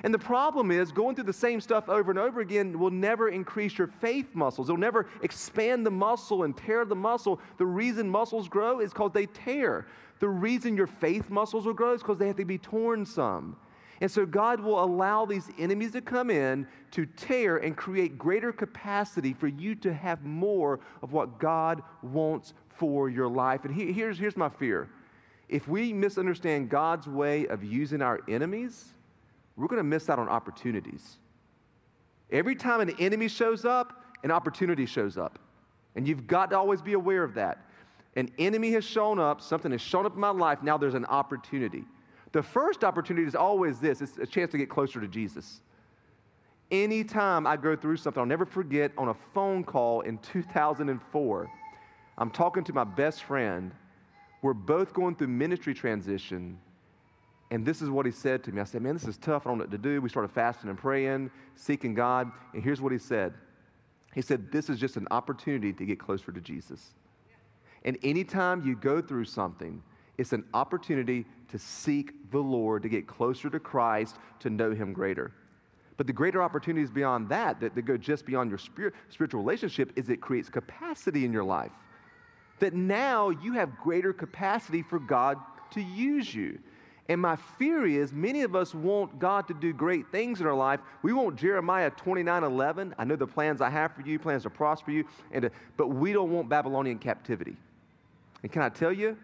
And 0.02 0.12
the 0.12 0.18
problem 0.18 0.70
is, 0.70 0.92
going 0.92 1.14
through 1.14 1.24
the 1.24 1.32
same 1.32 1.60
stuff 1.60 1.88
over 1.88 2.10
and 2.10 2.18
over 2.18 2.40
again 2.40 2.78
will 2.78 2.90
never 2.90 3.28
increase 3.28 3.78
your 3.78 3.86
faith 3.86 4.34
muscles. 4.34 4.68
It'll 4.68 4.78
never 4.78 5.06
expand 5.22 5.86
the 5.86 5.90
muscle 5.90 6.42
and 6.42 6.56
tear 6.56 6.84
the 6.84 6.96
muscle. 6.96 7.40
The 7.58 7.66
reason 7.66 8.10
muscles 8.10 8.48
grow 8.48 8.80
is 8.80 8.92
because 8.92 9.12
they 9.12 9.26
tear. 9.26 9.86
The 10.20 10.28
reason 10.28 10.76
your 10.76 10.86
faith 10.86 11.30
muscles 11.30 11.66
will 11.66 11.74
grow 11.74 11.94
is 11.94 12.02
because 12.02 12.18
they 12.18 12.26
have 12.26 12.36
to 12.36 12.44
be 12.44 12.58
torn 12.58 13.06
some. 13.06 13.56
And 14.00 14.10
so 14.10 14.26
God 14.26 14.60
will 14.60 14.82
allow 14.82 15.24
these 15.24 15.48
enemies 15.58 15.92
to 15.92 16.00
come 16.00 16.28
in 16.28 16.66
to 16.90 17.06
tear 17.06 17.58
and 17.58 17.76
create 17.76 18.18
greater 18.18 18.52
capacity 18.52 19.32
for 19.32 19.46
you 19.46 19.74
to 19.76 19.94
have 19.94 20.24
more 20.24 20.80
of 21.02 21.12
what 21.12 21.38
God 21.38 21.82
wants 22.02 22.54
for 22.76 23.08
your 23.08 23.28
life. 23.28 23.64
And 23.64 23.74
he, 23.74 23.92
here's, 23.92 24.18
here's 24.18 24.36
my 24.36 24.48
fear 24.48 24.88
if 25.48 25.68
we 25.68 25.92
misunderstand 25.92 26.70
God's 26.70 27.06
way 27.06 27.46
of 27.46 27.62
using 27.62 28.00
our 28.00 28.20
enemies, 28.28 28.93
we're 29.56 29.66
going 29.66 29.78
to 29.78 29.84
miss 29.84 30.08
out 30.08 30.18
on 30.18 30.28
opportunities. 30.28 31.18
Every 32.30 32.56
time 32.56 32.80
an 32.80 32.94
enemy 32.98 33.28
shows 33.28 33.64
up, 33.64 34.04
an 34.24 34.30
opportunity 34.30 34.86
shows 34.86 35.16
up. 35.16 35.38
And 35.94 36.08
you've 36.08 36.26
got 36.26 36.50
to 36.50 36.58
always 36.58 36.82
be 36.82 36.94
aware 36.94 37.22
of 37.22 37.34
that. 37.34 37.58
An 38.16 38.30
enemy 38.38 38.72
has 38.72 38.84
shown 38.84 39.18
up, 39.18 39.40
something 39.40 39.70
has 39.72 39.80
shown 39.80 40.06
up 40.06 40.14
in 40.14 40.20
my 40.20 40.30
life, 40.30 40.62
now 40.62 40.76
there's 40.76 40.94
an 40.94 41.04
opportunity. 41.06 41.84
The 42.32 42.42
first 42.42 42.82
opportunity 42.82 43.26
is 43.26 43.34
always 43.34 43.78
this 43.78 44.00
it's 44.00 44.18
a 44.18 44.26
chance 44.26 44.50
to 44.52 44.58
get 44.58 44.68
closer 44.68 45.00
to 45.00 45.06
Jesus. 45.06 45.60
Anytime 46.70 47.46
I 47.46 47.56
go 47.56 47.76
through 47.76 47.98
something, 47.98 48.20
I'll 48.20 48.26
never 48.26 48.46
forget 48.46 48.90
on 48.98 49.08
a 49.08 49.14
phone 49.34 49.62
call 49.62 50.00
in 50.00 50.18
2004, 50.18 51.50
I'm 52.16 52.30
talking 52.30 52.64
to 52.64 52.72
my 52.72 52.84
best 52.84 53.22
friend. 53.24 53.72
We're 54.42 54.54
both 54.54 54.92
going 54.92 55.14
through 55.16 55.28
ministry 55.28 55.74
transition. 55.74 56.58
And 57.54 57.64
this 57.64 57.80
is 57.80 57.88
what 57.88 58.04
he 58.04 58.10
said 58.10 58.42
to 58.44 58.52
me. 58.52 58.60
I 58.60 58.64
said, 58.64 58.82
Man, 58.82 58.94
this 58.94 59.04
is 59.04 59.16
tough. 59.16 59.46
I 59.46 59.50
don't 59.50 59.58
know 59.58 59.62
what 59.62 59.70
to 59.70 59.78
do. 59.78 60.00
We 60.00 60.08
started 60.08 60.32
fasting 60.32 60.68
and 60.68 60.76
praying, 60.76 61.30
seeking 61.54 61.94
God. 61.94 62.32
And 62.52 62.60
here's 62.60 62.80
what 62.80 62.90
he 62.90 62.98
said 62.98 63.32
He 64.12 64.22
said, 64.22 64.50
This 64.50 64.68
is 64.68 64.80
just 64.80 64.96
an 64.96 65.06
opportunity 65.12 65.72
to 65.72 65.86
get 65.86 66.00
closer 66.00 66.32
to 66.32 66.40
Jesus. 66.40 66.94
And 67.84 67.96
anytime 68.02 68.66
you 68.66 68.74
go 68.74 69.00
through 69.00 69.26
something, 69.26 69.80
it's 70.18 70.32
an 70.32 70.42
opportunity 70.52 71.26
to 71.52 71.58
seek 71.60 72.28
the 72.32 72.40
Lord, 72.40 72.82
to 72.82 72.88
get 72.88 73.06
closer 73.06 73.48
to 73.48 73.60
Christ, 73.60 74.16
to 74.40 74.50
know 74.50 74.72
Him 74.72 74.92
greater. 74.92 75.30
But 75.96 76.08
the 76.08 76.12
greater 76.12 76.42
opportunities 76.42 76.90
beyond 76.90 77.28
that, 77.28 77.60
that, 77.60 77.76
that 77.76 77.82
go 77.82 77.96
just 77.96 78.26
beyond 78.26 78.50
your 78.50 78.58
spirit, 78.58 78.94
spiritual 79.10 79.42
relationship, 79.42 79.92
is 79.94 80.08
it 80.08 80.20
creates 80.20 80.48
capacity 80.48 81.24
in 81.24 81.32
your 81.32 81.44
life. 81.44 81.70
That 82.58 82.74
now 82.74 83.30
you 83.30 83.52
have 83.52 83.78
greater 83.78 84.12
capacity 84.12 84.82
for 84.82 84.98
God 84.98 85.38
to 85.70 85.80
use 85.80 86.34
you. 86.34 86.58
And 87.08 87.20
my 87.20 87.36
fear 87.36 87.86
is 87.86 88.12
many 88.12 88.42
of 88.42 88.56
us 88.56 88.74
want 88.74 89.18
God 89.18 89.46
to 89.48 89.54
do 89.54 89.74
great 89.74 90.10
things 90.10 90.40
in 90.40 90.46
our 90.46 90.54
life. 90.54 90.80
We 91.02 91.12
want 91.12 91.36
Jeremiah 91.36 91.90
29 91.90 92.44
11. 92.44 92.94
I 92.98 93.04
know 93.04 93.16
the 93.16 93.26
plans 93.26 93.60
I 93.60 93.68
have 93.68 93.94
for 93.94 94.00
you, 94.02 94.18
plans 94.18 94.44
to 94.44 94.50
prosper 94.50 94.90
you, 94.90 95.04
and 95.30 95.42
to, 95.42 95.50
but 95.76 95.88
we 95.88 96.12
don't 96.12 96.30
want 96.30 96.48
Babylonian 96.48 96.98
captivity. 96.98 97.56
And 98.42 98.50
can 98.50 98.62
I 98.62 98.70
tell 98.70 98.92
you, 98.92 99.18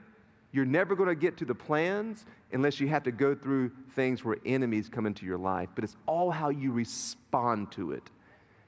you're 0.52 0.66
never 0.66 0.94
going 0.94 1.08
to 1.08 1.14
get 1.14 1.36
to 1.38 1.44
the 1.44 1.54
plans 1.54 2.26
unless 2.52 2.80
you 2.80 2.88
have 2.88 3.04
to 3.04 3.12
go 3.12 3.34
through 3.34 3.70
things 3.94 4.24
where 4.24 4.36
enemies 4.44 4.88
come 4.88 5.06
into 5.06 5.24
your 5.24 5.38
life. 5.38 5.68
But 5.74 5.84
it's 5.84 5.96
all 6.06 6.30
how 6.30 6.50
you 6.50 6.72
respond 6.72 7.70
to 7.72 7.92
it. 7.92 8.02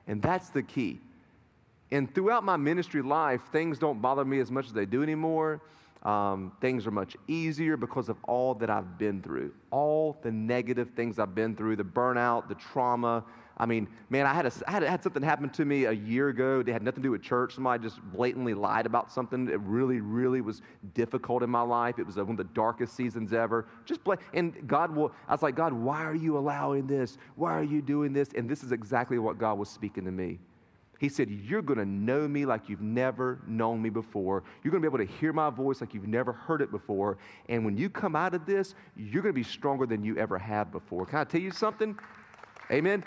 And 0.06 0.22
that's 0.22 0.50
the 0.50 0.62
key. 0.62 1.00
And 1.90 2.12
throughout 2.14 2.44
my 2.44 2.56
ministry 2.56 3.02
life, 3.02 3.42
things 3.50 3.78
don't 3.78 4.00
bother 4.00 4.24
me 4.24 4.40
as 4.40 4.50
much 4.50 4.66
as 4.66 4.72
they 4.72 4.86
do 4.86 5.02
anymore. 5.02 5.60
Um, 6.02 6.52
things 6.60 6.86
are 6.86 6.90
much 6.90 7.16
easier 7.28 7.76
because 7.76 8.08
of 8.08 8.16
all 8.24 8.54
that 8.54 8.68
I've 8.68 8.98
been 8.98 9.22
through, 9.22 9.52
all 9.70 10.18
the 10.22 10.32
negative 10.32 10.90
things 10.96 11.20
I've 11.20 11.34
been 11.34 11.54
through, 11.54 11.76
the 11.76 11.84
burnout, 11.84 12.48
the 12.48 12.56
trauma, 12.56 13.24
I 13.56 13.66
mean, 13.66 13.86
man, 14.10 14.26
I 14.26 14.34
had, 14.34 14.46
a, 14.46 14.52
I 14.66 14.70
had, 14.72 14.82
had 14.82 15.02
something 15.02 15.22
happen 15.22 15.48
to 15.50 15.64
me 15.64 15.84
a 15.84 15.92
year 15.92 16.30
ago. 16.30 16.60
It 16.60 16.68
had 16.68 16.82
nothing 16.82 17.02
to 17.02 17.06
do 17.06 17.10
with 17.12 17.22
church. 17.22 17.54
Somebody 17.54 17.82
just 17.82 18.00
blatantly 18.12 18.54
lied 18.54 18.86
about 18.86 19.12
something 19.12 19.44
that 19.46 19.58
really, 19.58 20.00
really 20.00 20.40
was 20.40 20.62
difficult 20.94 21.42
in 21.42 21.50
my 21.50 21.60
life. 21.60 21.98
It 21.98 22.06
was 22.06 22.16
one 22.16 22.30
of 22.30 22.36
the 22.36 22.44
darkest 22.44 22.96
seasons 22.96 23.32
ever. 23.32 23.66
Just 23.84 24.00
and 24.32 24.66
God 24.66 24.94
will. 24.96 25.12
I 25.28 25.32
was 25.32 25.42
like, 25.42 25.54
God, 25.54 25.72
why 25.72 26.02
are 26.02 26.14
you 26.14 26.36
allowing 26.38 26.86
this? 26.86 27.18
Why 27.36 27.52
are 27.52 27.62
you 27.62 27.82
doing 27.82 28.12
this? 28.12 28.30
And 28.34 28.48
this 28.48 28.64
is 28.64 28.72
exactly 28.72 29.18
what 29.18 29.38
God 29.38 29.58
was 29.58 29.68
speaking 29.68 30.04
to 30.06 30.10
me. 30.10 30.38
He 31.02 31.10
said, 31.10 31.28
You're 31.28 31.60
going 31.60 31.78
to 31.78 31.84
know 31.84 32.26
me 32.26 32.46
like 32.46 32.70
you've 32.70 32.80
never 32.80 33.42
known 33.46 33.82
me 33.82 33.90
before. 33.90 34.42
You're 34.64 34.70
going 34.70 34.82
to 34.82 34.88
be 34.88 34.94
able 34.96 35.06
to 35.06 35.18
hear 35.20 35.34
my 35.34 35.50
voice 35.50 35.82
like 35.82 35.92
you've 35.92 36.08
never 36.08 36.32
heard 36.32 36.62
it 36.62 36.70
before. 36.70 37.18
And 37.50 37.62
when 37.62 37.76
you 37.76 37.90
come 37.90 38.16
out 38.16 38.32
of 38.34 38.46
this, 38.46 38.74
you're 38.96 39.22
going 39.22 39.34
to 39.34 39.38
be 39.38 39.44
stronger 39.44 39.84
than 39.84 40.02
you 40.02 40.16
ever 40.16 40.38
have 40.38 40.72
before. 40.72 41.04
Can 41.04 41.18
I 41.18 41.24
tell 41.24 41.42
you 41.42 41.50
something? 41.50 41.98
Amen 42.70 43.04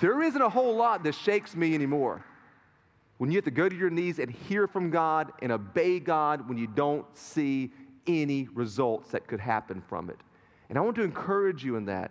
there 0.00 0.22
isn't 0.22 0.40
a 0.40 0.48
whole 0.48 0.74
lot 0.74 1.02
that 1.04 1.14
shakes 1.14 1.54
me 1.54 1.74
anymore. 1.74 2.24
When 3.18 3.30
you 3.30 3.36
have 3.36 3.44
to 3.46 3.50
go 3.50 3.68
to 3.68 3.76
your 3.76 3.90
knees 3.90 4.18
and 4.18 4.30
hear 4.30 4.66
from 4.66 4.90
God 4.90 5.32
and 5.42 5.50
obey 5.50 5.98
God 5.98 6.48
when 6.48 6.56
you 6.56 6.66
don't 6.66 7.04
see 7.16 7.72
any 8.06 8.48
results 8.54 9.10
that 9.10 9.26
could 9.26 9.40
happen 9.40 9.82
from 9.88 10.08
it. 10.08 10.18
And 10.68 10.78
I 10.78 10.80
want 10.82 10.96
to 10.96 11.02
encourage 11.02 11.64
you 11.64 11.76
in 11.76 11.86
that 11.86 12.10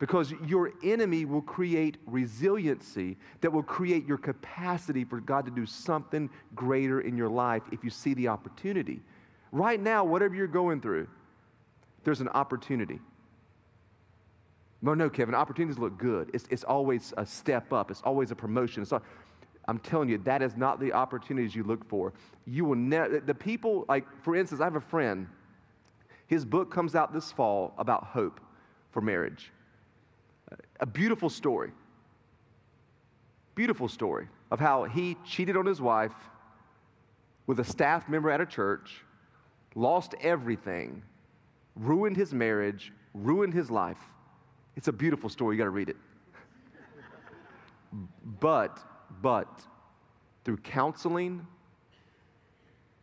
because 0.00 0.32
your 0.46 0.72
enemy 0.82 1.26
will 1.26 1.42
create 1.42 1.98
resiliency 2.06 3.18
that 3.42 3.52
will 3.52 3.62
create 3.62 4.06
your 4.06 4.16
capacity 4.16 5.04
for 5.04 5.20
God 5.20 5.44
to 5.44 5.50
do 5.50 5.66
something 5.66 6.30
greater 6.54 7.02
in 7.02 7.16
your 7.18 7.28
life 7.28 7.62
if 7.70 7.84
you 7.84 7.90
see 7.90 8.14
the 8.14 8.26
opportunity. 8.26 9.02
Right 9.52 9.78
now, 9.78 10.02
whatever 10.02 10.34
you're 10.34 10.46
going 10.46 10.80
through, 10.80 11.06
there's 12.02 12.22
an 12.22 12.28
opportunity. 12.28 12.98
No, 14.80 14.94
no, 14.94 15.10
Kevin, 15.10 15.34
opportunities 15.34 15.78
look 15.78 15.98
good. 15.98 16.30
It's, 16.32 16.46
it's 16.48 16.64
always 16.64 17.12
a 17.18 17.26
step 17.26 17.70
up, 17.70 17.90
it's 17.90 18.00
always 18.02 18.30
a 18.30 18.34
promotion. 18.34 18.86
Not, 18.90 19.02
I'm 19.68 19.78
telling 19.80 20.08
you, 20.08 20.16
that 20.24 20.40
is 20.40 20.56
not 20.56 20.80
the 20.80 20.94
opportunities 20.94 21.54
you 21.54 21.62
look 21.62 21.86
for. 21.86 22.14
You 22.46 22.64
will 22.64 22.76
never, 22.76 23.20
the 23.20 23.34
people, 23.34 23.84
like, 23.86 24.06
for 24.22 24.34
instance, 24.34 24.62
I 24.62 24.64
have 24.64 24.76
a 24.76 24.80
friend, 24.80 25.26
his 26.26 26.46
book 26.46 26.72
comes 26.72 26.94
out 26.94 27.12
this 27.12 27.30
fall 27.30 27.74
about 27.76 28.04
hope 28.04 28.40
for 28.92 29.02
marriage. 29.02 29.52
A 30.80 30.86
beautiful 30.86 31.30
story. 31.30 31.70
Beautiful 33.54 33.88
story 33.88 34.28
of 34.50 34.58
how 34.58 34.84
he 34.84 35.16
cheated 35.24 35.56
on 35.56 35.66
his 35.66 35.80
wife 35.80 36.14
with 37.46 37.60
a 37.60 37.64
staff 37.64 38.08
member 38.08 38.30
at 38.30 38.40
a 38.40 38.46
church, 38.46 39.04
lost 39.74 40.14
everything, 40.20 41.02
ruined 41.76 42.16
his 42.16 42.32
marriage, 42.32 42.92
ruined 43.14 43.54
his 43.54 43.70
life 43.70 43.98
it's 44.76 44.88
a 44.88 44.92
beautiful 44.92 45.28
story. 45.28 45.56
You 45.56 45.58
got 45.58 45.64
to 45.64 45.70
read 45.70 45.88
it. 45.88 45.96
but, 48.40 48.78
but, 49.20 49.60
through 50.44 50.58
counseling, 50.58 51.46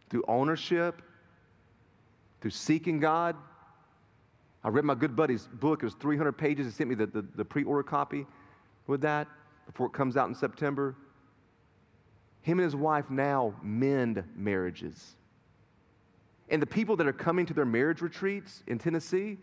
through 0.09 0.23
ownership, 0.27 1.01
through 2.41 2.51
seeking 2.51 2.99
God, 2.99 3.35
I 4.67 4.69
read 4.69 4.83
my 4.83 4.95
good 4.95 5.15
buddy's 5.15 5.47
book. 5.47 5.81
It 5.81 5.85
was 5.85 5.93
300 5.93 6.33
pages. 6.33 6.65
He 6.65 6.73
sent 6.73 6.89
me 6.89 6.95
the, 6.95 7.05
the, 7.05 7.25
the 7.37 7.45
pre 7.45 7.63
order 7.63 7.83
copy 7.83 8.25
with 8.85 8.99
that 8.99 9.25
before 9.65 9.87
it 9.87 9.93
comes 9.93 10.17
out 10.17 10.27
in 10.27 10.35
September. 10.35 10.93
Him 12.41 12.59
and 12.59 12.65
his 12.65 12.75
wife 12.75 13.09
now 13.09 13.53
mend 13.63 14.25
marriages. 14.35 15.15
And 16.49 16.61
the 16.61 16.67
people 16.67 16.97
that 16.97 17.07
are 17.07 17.13
coming 17.13 17.45
to 17.45 17.53
their 17.53 17.63
marriage 17.63 18.01
retreats 18.01 18.61
in 18.67 18.77
Tennessee, 18.77 19.37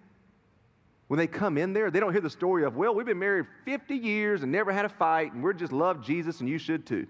when 1.08 1.16
they 1.16 1.26
come 1.26 1.56
in 1.56 1.72
there, 1.72 1.90
they 1.90 2.00
don't 2.00 2.12
hear 2.12 2.20
the 2.20 2.28
story 2.28 2.62
of, 2.64 2.76
well, 2.76 2.94
we've 2.94 3.06
been 3.06 3.18
married 3.18 3.46
50 3.64 3.94
years 3.94 4.42
and 4.42 4.52
never 4.52 4.72
had 4.72 4.84
a 4.84 4.90
fight, 4.90 5.32
and 5.32 5.42
we're 5.42 5.54
just 5.54 5.72
love 5.72 6.04
Jesus, 6.04 6.40
and 6.40 6.50
you 6.50 6.58
should 6.58 6.84
too. 6.84 7.06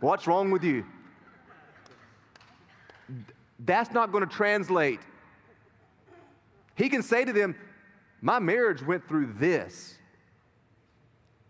What's 0.00 0.26
wrong 0.26 0.50
with 0.50 0.62
you? 0.62 0.84
That's 3.60 3.92
not 3.92 4.12
going 4.12 4.28
to 4.28 4.34
translate. 4.34 5.00
He 6.74 6.88
can 6.88 7.02
say 7.02 7.24
to 7.24 7.32
them, 7.32 7.54
My 8.20 8.38
marriage 8.38 8.82
went 8.82 9.06
through 9.06 9.34
this. 9.38 9.98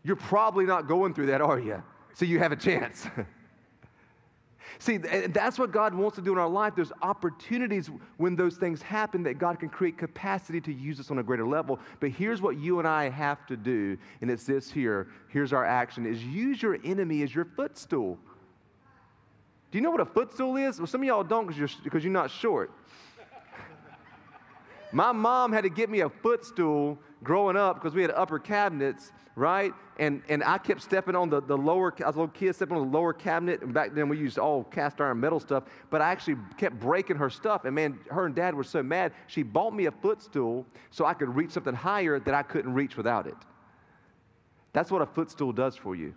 You're 0.03 0.17
probably 0.17 0.67
not 0.67 0.87
going 0.87 1.15
through 1.15 1.27
that, 1.27 1.41
are 1.41 1.59
you? 1.59 1.83
So 2.15 2.25
you 2.25 2.39
have 2.39 2.53
a 2.53 2.57
chance. 2.57 3.07
See, 4.79 4.99
that's 4.99 5.59
what 5.59 5.73
God 5.73 5.95
wants 5.95 6.17
to 6.17 6.23
do 6.23 6.33
in 6.33 6.39
our 6.39 6.49
life. 6.49 6.75
There's 6.75 6.93
opportunities 7.01 7.91
when 8.17 8.37
those 8.37 8.57
things 8.57 8.83
happen 8.83 9.23
that 9.23 9.39
God 9.39 9.61
can 9.61 9.69
create 9.69 9.97
capacity 9.97 10.61
to 10.63 10.73
use 10.73 10.99
us 11.01 11.11
on 11.11 11.19
a 11.19 11.23
greater 11.23 11.47
level. 11.47 11.79
But 12.01 12.11
here's 12.11 12.43
what 12.43 12.59
you 12.59 12.81
and 12.81 12.89
I 12.89 13.09
have 13.09 13.47
to 13.47 13.57
do, 13.57 13.97
and 14.21 14.31
it's 14.31 14.45
this 14.45 14.71
here. 14.71 15.09
Here's 15.29 15.53
our 15.53 15.65
action 15.65 16.07
is 16.07 16.23
use 16.25 16.61
your 16.63 16.79
enemy 16.85 17.23
as 17.23 17.35
your 17.35 17.45
footstool. 17.45 18.19
Do 19.71 19.79
you 19.79 19.83
know 19.83 19.91
what 19.91 20.01
a 20.01 20.07
footstool 20.07 20.57
is? 20.57 20.79
Well, 20.79 20.87
some 20.87 21.01
of 21.01 21.07
y'all 21.07 21.25
don't 21.25 21.47
because 21.47 21.59
you're, 21.59 22.03
you're 22.03 22.13
not 22.13 22.31
short. 22.31 22.73
My 24.95 25.11
mom 25.11 25.53
had 25.53 25.65
to 25.65 25.71
get 25.71 25.91
me 25.91 26.03
a 26.03 26.09
footstool 26.09 27.01
growing 27.25 27.57
up 27.57 27.75
because 27.75 27.97
we 27.97 28.03
had 28.03 28.13
upper 28.13 28.39
cabinets, 28.39 29.11
right? 29.35 29.73
And, 29.99 30.23
and 30.29 30.45
I 30.45 30.57
kept 30.57 30.83
stepping 30.83 31.17
on 31.17 31.31
the, 31.31 31.43
the 31.43 31.59
lower, 31.59 31.93
I 32.01 32.07
was 32.07 32.15
a 32.15 32.21
little 32.21 32.29
kid 32.29 32.55
stepping 32.55 32.77
on 32.77 32.93
the 32.93 32.97
lower 32.97 33.13
cabinet. 33.13 33.61
And 33.63 33.75
back 33.75 33.93
then 33.93 34.09
we 34.09 34.19
used 34.19 34.39
all 34.39 34.63
cast 34.63 35.01
iron 35.01 35.19
metal 35.19 35.41
stuff, 35.41 35.65
but 35.91 36.01
I 36.01 36.13
actually 36.13 36.37
kept 36.59 36.79
breaking 36.79 37.17
her 37.17 37.29
stuff. 37.29 37.65
And 37.65 37.75
man, 37.75 37.99
her 38.09 38.27
and 38.27 38.37
dad 38.37 38.55
were 38.55 38.63
so 38.63 38.85
mad. 38.85 39.13
She 39.27 39.43
bought 39.43 39.75
me 39.75 39.87
a 39.87 39.91
footstool 39.91 40.65
so 40.93 41.05
I 41.05 41.15
could 41.15 41.35
reach 41.35 41.51
something 41.51 41.75
higher 41.75 42.21
that 42.21 42.35
I 42.35 42.45
couldn't 42.45 42.73
reach 42.73 42.97
without 42.97 43.27
it. 43.27 43.35
That's 44.73 44.93
what 44.93 45.03
a 45.03 45.07
footstool 45.07 45.53
does 45.53 45.75
for 45.75 45.97
you. 45.97 46.15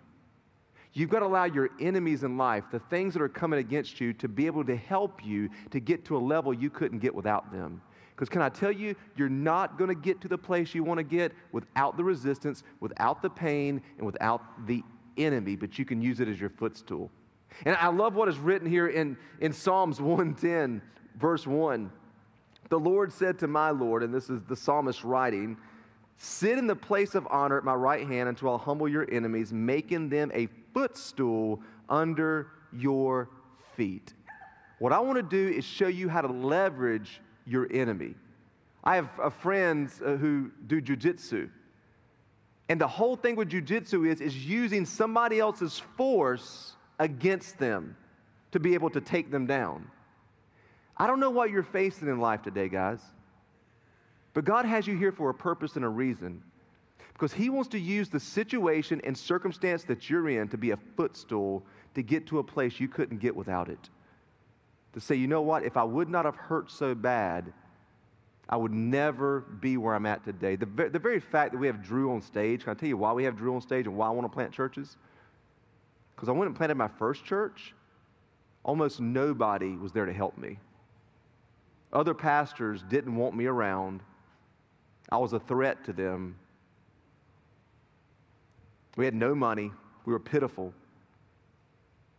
You've 0.92 1.10
got 1.10 1.20
to 1.20 1.26
allow 1.26 1.46
your 1.46 1.70
enemies 1.80 2.22
in 2.22 2.36
life, 2.36 2.62
the 2.70 2.78
things 2.78 3.12
that 3.14 3.22
are 3.22 3.28
coming 3.28 3.58
against 3.58 4.00
you, 4.00 4.12
to 4.14 4.28
be 4.28 4.46
able 4.46 4.64
to 4.66 4.76
help 4.76 5.24
you 5.24 5.50
to 5.70 5.80
get 5.80 6.04
to 6.04 6.16
a 6.16 6.18
level 6.18 6.54
you 6.54 6.70
couldn't 6.70 7.00
get 7.00 7.12
without 7.12 7.52
them. 7.52 7.82
Because 8.18 8.28
can 8.28 8.42
I 8.42 8.48
tell 8.48 8.72
you, 8.72 8.96
you're 9.14 9.28
not 9.28 9.78
going 9.78 9.86
to 9.86 9.94
get 9.94 10.20
to 10.22 10.28
the 10.28 10.36
place 10.36 10.74
you 10.74 10.82
want 10.82 10.98
to 10.98 11.04
get 11.04 11.30
without 11.52 11.96
the 11.96 12.02
resistance, 12.02 12.64
without 12.80 13.22
the 13.22 13.30
pain, 13.30 13.80
and 13.96 14.04
without 14.04 14.66
the 14.66 14.82
enemy, 15.16 15.54
but 15.54 15.78
you 15.78 15.84
can 15.84 16.02
use 16.02 16.18
it 16.18 16.26
as 16.26 16.40
your 16.40 16.50
footstool. 16.50 17.12
And 17.64 17.76
I 17.76 17.86
love 17.86 18.16
what 18.16 18.28
is 18.28 18.36
written 18.36 18.68
here 18.68 18.88
in, 18.88 19.16
in 19.38 19.52
Psalms 19.52 20.00
110, 20.00 20.82
verse 21.16 21.46
1. 21.46 21.92
The 22.70 22.78
Lord 22.80 23.12
said 23.12 23.38
to 23.38 23.46
my 23.46 23.70
Lord, 23.70 24.02
and 24.02 24.12
this 24.12 24.28
is 24.28 24.42
the 24.48 24.56
psalmist 24.56 25.04
writing, 25.04 25.56
Sit 26.16 26.58
in 26.58 26.66
the 26.66 26.74
place 26.74 27.14
of 27.14 27.24
honor 27.30 27.56
at 27.56 27.62
my 27.62 27.74
right 27.74 28.04
hand 28.04 28.28
until 28.28 28.50
I'll 28.50 28.58
humble 28.58 28.88
your 28.88 29.08
enemies, 29.12 29.52
making 29.52 30.08
them 30.08 30.32
a 30.34 30.48
footstool 30.74 31.62
under 31.88 32.48
your 32.72 33.30
feet. 33.76 34.12
What 34.80 34.92
I 34.92 34.98
want 34.98 35.18
to 35.18 35.22
do 35.22 35.56
is 35.56 35.64
show 35.64 35.86
you 35.86 36.08
how 36.08 36.22
to 36.22 36.32
leverage 36.32 37.20
your 37.48 37.66
enemy. 37.72 38.14
I 38.84 38.96
have 38.96 39.08
uh, 39.20 39.30
friends 39.30 40.00
uh, 40.04 40.16
who 40.16 40.50
do 40.66 40.80
jujitsu. 40.80 41.50
And 42.68 42.80
the 42.80 42.86
whole 42.86 43.16
thing 43.16 43.34
with 43.36 43.50
jujitsu 43.50 44.06
is, 44.08 44.20
is 44.20 44.46
using 44.46 44.84
somebody 44.84 45.40
else's 45.40 45.80
force 45.96 46.74
against 46.98 47.58
them 47.58 47.96
to 48.52 48.60
be 48.60 48.74
able 48.74 48.90
to 48.90 49.00
take 49.00 49.30
them 49.30 49.46
down. 49.46 49.90
I 50.96 51.06
don't 51.06 51.20
know 51.20 51.30
what 51.30 51.50
you're 51.50 51.62
facing 51.62 52.08
in 52.08 52.18
life 52.18 52.42
today, 52.42 52.68
guys, 52.68 53.00
but 54.34 54.44
God 54.44 54.64
has 54.64 54.86
you 54.86 54.96
here 54.96 55.12
for 55.12 55.30
a 55.30 55.34
purpose 55.34 55.76
and 55.76 55.84
a 55.84 55.88
reason 55.88 56.42
because 57.12 57.32
He 57.32 57.50
wants 57.50 57.68
to 57.70 57.78
use 57.78 58.08
the 58.08 58.20
situation 58.20 59.00
and 59.04 59.16
circumstance 59.16 59.84
that 59.84 60.08
you're 60.10 60.28
in 60.28 60.48
to 60.48 60.58
be 60.58 60.72
a 60.72 60.76
footstool 60.96 61.64
to 61.94 62.02
get 62.02 62.26
to 62.28 62.38
a 62.38 62.44
place 62.44 62.78
you 62.78 62.88
couldn't 62.88 63.18
get 63.18 63.34
without 63.34 63.68
it. 63.68 63.90
To 64.94 65.00
say, 65.00 65.14
you 65.14 65.26
know 65.26 65.42
what, 65.42 65.64
if 65.64 65.76
I 65.76 65.84
would 65.84 66.08
not 66.08 66.24
have 66.24 66.36
hurt 66.36 66.70
so 66.70 66.94
bad, 66.94 67.52
I 68.48 68.56
would 68.56 68.72
never 68.72 69.40
be 69.40 69.76
where 69.76 69.94
I'm 69.94 70.06
at 70.06 70.24
today. 70.24 70.56
The, 70.56 70.66
the 70.88 70.98
very 70.98 71.20
fact 71.20 71.52
that 71.52 71.58
we 71.58 71.66
have 71.66 71.82
Drew 71.82 72.12
on 72.12 72.22
stage, 72.22 72.64
can 72.64 72.70
I 72.70 72.74
tell 72.74 72.88
you 72.88 72.96
why 72.96 73.12
we 73.12 73.24
have 73.24 73.36
Drew 73.36 73.54
on 73.54 73.60
stage 73.60 73.86
and 73.86 73.96
why 73.96 74.06
I 74.06 74.10
want 74.10 74.24
to 74.24 74.34
plant 74.34 74.52
churches? 74.52 74.96
Because 76.14 76.28
I 76.28 76.32
went 76.32 76.48
and 76.48 76.56
planted 76.56 76.76
my 76.76 76.88
first 76.88 77.24
church, 77.24 77.74
almost 78.64 79.00
nobody 79.00 79.76
was 79.76 79.92
there 79.92 80.06
to 80.06 80.12
help 80.12 80.38
me. 80.38 80.58
Other 81.92 82.14
pastors 82.14 82.82
didn't 82.88 83.14
want 83.14 83.36
me 83.36 83.46
around. 83.46 84.02
I 85.10 85.18
was 85.18 85.32
a 85.32 85.40
threat 85.40 85.84
to 85.84 85.92
them. 85.92 86.36
We 88.96 89.04
had 89.04 89.14
no 89.14 89.34
money. 89.34 89.70
We 90.04 90.12
were 90.12 90.18
pitiful. 90.18 90.72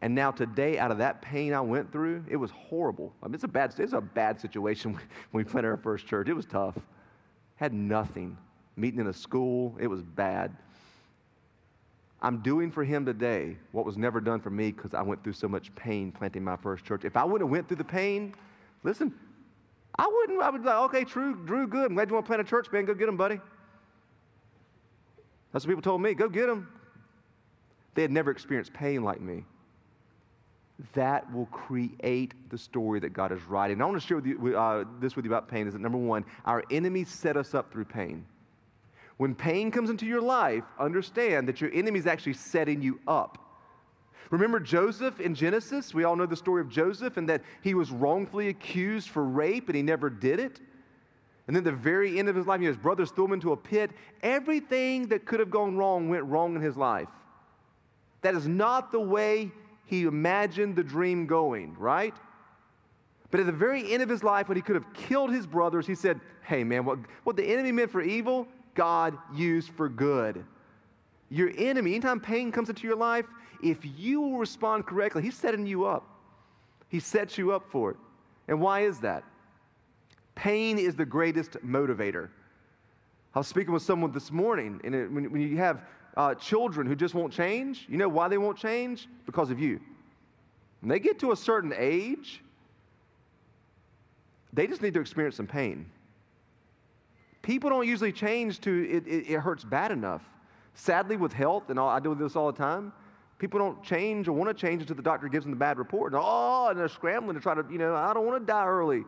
And 0.02 0.16
now 0.16 0.32
today, 0.32 0.80
out 0.80 0.92
of 0.92 0.98
that 1.00 1.22
pain 1.22 1.54
I 1.54 1.60
went 1.60 1.92
through, 1.92 2.24
it 2.30 2.38
was 2.38 2.52
horrible. 2.52 3.14
I 3.22 3.28
mean, 3.28 3.36
it's 3.36 3.44
a 3.44 3.50
bad, 3.50 3.74
it's 3.78 3.94
a 3.94 4.00
bad 4.00 4.40
situation 4.40 4.94
when 5.32 5.44
we 5.44 5.50
planted 5.50 5.70
our 5.70 5.78
first 5.78 6.08
church. 6.08 6.30
It 6.30 6.34
was 6.34 6.46
tough. 6.46 6.76
Had 7.56 7.74
nothing. 7.74 8.38
Meeting 8.78 9.02
in 9.02 9.08
a 9.08 9.14
school, 9.14 9.76
it 9.80 9.88
was 9.88 10.02
bad. 10.02 10.56
I'm 12.22 12.42
doing 12.42 12.72
for 12.72 12.84
him 12.84 13.06
today 13.06 13.58
what 13.72 13.86
was 13.86 13.98
never 13.98 14.22
done 14.22 14.40
for 14.40 14.50
me 14.50 14.72
because 14.72 14.94
I 14.94 15.02
went 15.02 15.24
through 15.24 15.34
so 15.34 15.48
much 15.48 15.74
pain 15.76 16.12
planting 16.12 16.44
my 16.44 16.56
first 16.56 16.86
church. 16.86 17.04
If 17.04 17.18
I 17.18 17.24
wouldn't 17.26 17.50
have 17.50 17.52
went 17.52 17.68
through 17.68 17.78
the 17.78 17.84
pain, 17.84 18.34
listen, 18.84 19.14
I 19.98 20.08
wouldn't. 20.08 20.42
I 20.42 20.50
would 20.50 20.62
be 20.62 20.68
like, 20.68 20.78
okay, 20.78 21.04
Drew, 21.04 21.36
Drew, 21.46 21.68
good. 21.68 21.88
I'm 21.88 21.94
glad 21.94 22.10
you 22.10 22.14
want 22.14 22.26
to 22.26 22.30
plant 22.30 22.42
a 22.42 22.46
church, 22.46 22.72
man. 22.72 22.86
Go 22.86 22.94
get 22.94 23.10
him, 23.10 23.18
buddy. 23.18 23.40
That's 25.52 25.66
what 25.66 25.72
people 25.72 25.82
told 25.82 26.02
me. 26.02 26.14
Go 26.14 26.30
get 26.30 26.48
him. 26.48 26.70
They 27.96 28.02
had 28.02 28.12
never 28.12 28.32
experienced 28.32 28.72
pain 28.72 29.04
like 29.04 29.20
me 29.20 29.44
that 30.94 31.32
will 31.34 31.48
create 31.48 32.34
the 32.50 32.58
story 32.58 33.00
that 33.02 33.14
God 33.14 33.32
is 33.32 33.44
writing. 33.44 33.74
And 33.76 33.84
I 33.84 33.86
want 33.86 34.02
to 34.02 34.08
share 34.08 34.18
with 34.18 34.26
you, 34.26 34.58
uh, 34.58 34.86
this 35.00 35.16
with 35.16 35.26
you 35.26 35.32
about 35.32 35.48
pain 35.48 35.68
is 35.68 35.74
that 35.74 35.80
number 35.80 35.98
one, 35.98 36.24
our 36.46 36.64
enemies 36.72 37.10
set 37.10 37.36
us 37.36 37.54
up 37.54 37.72
through 37.72 37.86
pain. 37.86 38.26
When 39.18 39.36
pain 39.36 39.72
comes 39.72 39.90
into 39.90 40.06
your 40.06 40.22
life, 40.22 40.64
understand 40.80 41.48
that 41.50 41.60
your 41.60 41.72
enemy 41.74 42.00
is 42.00 42.08
actually 42.08 42.34
setting 42.34 42.82
you 42.82 43.00
up. 43.08 43.38
Remember 44.30 44.60
Joseph 44.60 45.20
in 45.20 45.36
Genesis? 45.36 45.94
We 45.94 46.06
all 46.06 46.16
know 46.16 46.26
the 46.26 46.36
story 46.36 46.62
of 46.62 46.70
Joseph 46.70 47.18
and 47.18 47.28
that 47.28 47.42
he 47.62 47.74
was 47.74 47.92
wrongfully 47.92 48.48
accused 48.50 49.10
for 49.10 49.24
rape 49.24 49.68
and 49.68 49.76
he 49.76 49.82
never 49.82 50.10
did 50.10 50.40
it. 50.40 50.62
And 51.48 51.56
then 51.56 51.64
the 51.64 51.72
very 51.72 52.20
end 52.20 52.30
of 52.30 52.36
his 52.36 52.46
life, 52.46 52.62
his 52.62 52.78
brothers 52.78 53.10
threw 53.12 53.26
him 53.26 53.34
into 53.34 53.52
a 53.52 53.58
pit. 53.58 53.92
Everything 54.22 55.08
that 55.08 55.26
could 55.26 55.40
have 55.40 55.50
gone 55.50 55.76
wrong 55.76 56.08
went 56.08 56.24
wrong 56.26 56.56
in 56.56 56.62
his 56.62 56.78
life. 56.78 57.08
That 58.22 58.36
is 58.36 58.48
not 58.48 58.92
the 58.92 59.00
way 59.00 59.52
he 59.90 60.04
imagined 60.04 60.76
the 60.76 60.84
dream 60.84 61.26
going, 61.26 61.76
right? 61.80 62.14
But 63.32 63.40
at 63.40 63.48
the 63.48 63.52
very 63.52 63.92
end 63.92 64.04
of 64.04 64.10
his 64.10 64.24
life, 64.24 64.48
when 64.48 64.56
he 64.56 64.62
could 64.62 64.76
have 64.76 64.94
killed 64.94 65.32
his 65.32 65.48
brothers, 65.48 65.88
he 65.88 65.96
said, 65.96 66.20
Hey, 66.44 66.64
man, 66.64 66.86
what, 66.86 67.00
what 67.24 67.36
the 67.36 67.44
enemy 67.44 67.72
meant 67.72 67.92
for 67.92 68.02
evil, 68.02 68.48
God 68.76 69.18
used 69.34 69.70
for 69.72 69.90
good. 69.90 70.46
Your 71.30 71.52
enemy, 71.58 71.94
anytime 71.94 72.20
pain 72.20 72.52
comes 72.52 72.70
into 72.70 72.86
your 72.86 72.96
life, 72.96 73.26
if 73.64 73.80
you 73.98 74.22
will 74.22 74.38
respond 74.38 74.86
correctly, 74.86 75.24
he's 75.24 75.36
setting 75.36 75.66
you 75.66 75.86
up. 75.86 76.08
He 76.88 77.00
sets 77.00 77.38
you 77.38 77.52
up 77.52 77.66
for 77.72 77.92
it. 77.92 77.98
And 78.48 78.62
why 78.62 78.82
is 78.82 79.00
that? 79.00 79.24
Pain 80.36 80.78
is 80.78 80.96
the 80.96 81.06
greatest 81.06 81.54
motivator. 81.66 82.30
I 83.34 83.40
was 83.40 83.48
speaking 83.48 83.74
with 83.74 83.84
someone 83.84 84.12
this 84.12 84.32
morning, 84.32 84.82
and 84.84 84.94
it, 84.94 85.12
when, 85.12 85.32
when 85.32 85.42
you 85.42 85.58
have 85.58 85.82
uh, 86.18 86.36
children 86.36 86.88
who 86.88 86.96
just 86.96 87.14
won't 87.14 87.34
change. 87.34 87.86
You 87.90 87.98
know 87.98 88.10
why 88.10 88.28
they 88.28 88.38
won't 88.38 88.58
change? 88.58 89.08
Because 89.26 89.52
of 89.52 89.60
you. 89.60 89.80
When 90.82 90.90
they 90.90 91.00
get 91.00 91.20
to 91.20 91.32
a 91.32 91.36
certain 91.36 91.74
age, 91.76 92.42
they 94.54 94.68
just 94.68 94.82
need 94.82 94.94
to 94.94 95.02
experience 95.02 95.36
some 95.36 95.48
pain. 95.48 95.86
People 97.42 97.70
don't 97.70 97.88
usually 97.88 98.12
change 98.12 98.60
to 98.62 98.90
it, 98.90 99.08
it, 99.08 99.30
it 99.30 99.40
hurts 99.40 99.64
bad 99.64 99.92
enough. 99.92 100.24
Sadly, 100.74 101.18
with 101.18 101.34
health, 101.34 101.70
and 101.70 101.80
all, 101.80 101.90
I 101.90 102.00
do 102.00 102.16
this 102.16 102.36
all 102.36 102.52
the 102.52 102.58
time, 102.58 102.94
people 103.38 103.60
don't 103.60 103.82
change 103.84 104.28
or 104.28 104.34
want 104.34 104.50
to 104.50 104.54
change 104.54 104.82
until 104.82 104.96
the 104.96 105.02
doctor 105.02 105.28
gives 105.28 105.46
them 105.46 105.52
the 105.52 105.58
bad 105.58 105.78
report. 105.78 106.14
And, 106.14 106.22
oh, 106.24 106.68
and 106.70 106.80
they're 106.80 106.88
scrambling 106.88 107.36
to 107.36 107.42
try 107.42 107.56
to, 107.56 107.66
you 107.70 107.78
know, 107.78 107.96
I 107.96 108.14
don't 108.14 108.26
want 108.26 108.42
to 108.42 108.46
die 108.46 108.66
early. 108.66 109.04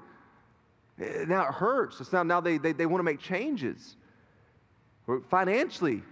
Eh, 0.99 1.25
now 1.27 1.43
it 1.47 1.53
hurts. 1.53 1.99
It's 2.01 2.11
now, 2.11 2.23
now 2.23 2.41
they, 2.41 2.57
they, 2.57 2.73
they 2.73 2.85
want 2.85 2.99
to 2.99 3.03
make 3.03 3.19
changes. 3.19 3.95
Financially, 5.29 6.03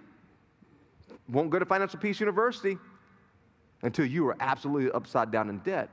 won't 1.30 1.50
go 1.50 1.60
to 1.60 1.66
Financial 1.66 2.00
Peace 2.00 2.20
University 2.20 2.78
until 3.84 4.06
you 4.06 4.28
are 4.28 4.36
absolutely 4.40 4.92
upside 4.92 5.32
down 5.32 5.50
in 5.50 5.60
debt. 5.60 5.90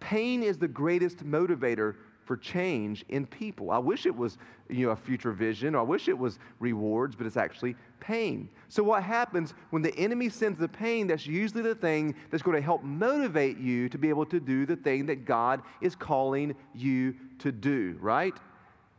Pain 0.00 0.42
is 0.42 0.58
the 0.58 0.68
greatest 0.68 1.24
motivator 1.24 1.94
for 2.24 2.36
change 2.36 3.04
in 3.08 3.24
people. 3.24 3.70
I 3.70 3.78
wish 3.78 4.04
it 4.04 4.14
was, 4.14 4.36
you 4.68 4.86
know, 4.86 4.92
a 4.92 4.96
future 4.96 5.30
vision, 5.32 5.76
or 5.76 5.78
I 5.78 5.82
wish 5.82 6.08
it 6.08 6.18
was 6.18 6.40
rewards, 6.58 7.14
but 7.14 7.24
it's 7.26 7.36
actually 7.36 7.76
pain. 8.00 8.48
So 8.68 8.82
what 8.82 9.04
happens 9.04 9.54
when 9.70 9.80
the 9.80 9.96
enemy 9.96 10.28
sends 10.28 10.58
the 10.58 10.68
pain, 10.68 11.06
that's 11.06 11.26
usually 11.26 11.62
the 11.62 11.76
thing 11.76 12.16
that's 12.30 12.42
going 12.42 12.56
to 12.56 12.62
help 12.62 12.82
motivate 12.82 13.58
you 13.58 13.88
to 13.88 13.96
be 13.96 14.08
able 14.08 14.26
to 14.26 14.40
do 14.40 14.66
the 14.66 14.76
thing 14.76 15.06
that 15.06 15.24
God 15.24 15.62
is 15.80 15.94
calling 15.94 16.54
you 16.74 17.14
to 17.38 17.52
do, 17.52 17.96
right? 18.00 18.34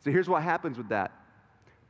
So 0.03 0.09
here's 0.09 0.29
what 0.29 0.41
happens 0.41 0.77
with 0.77 0.89
that 0.89 1.11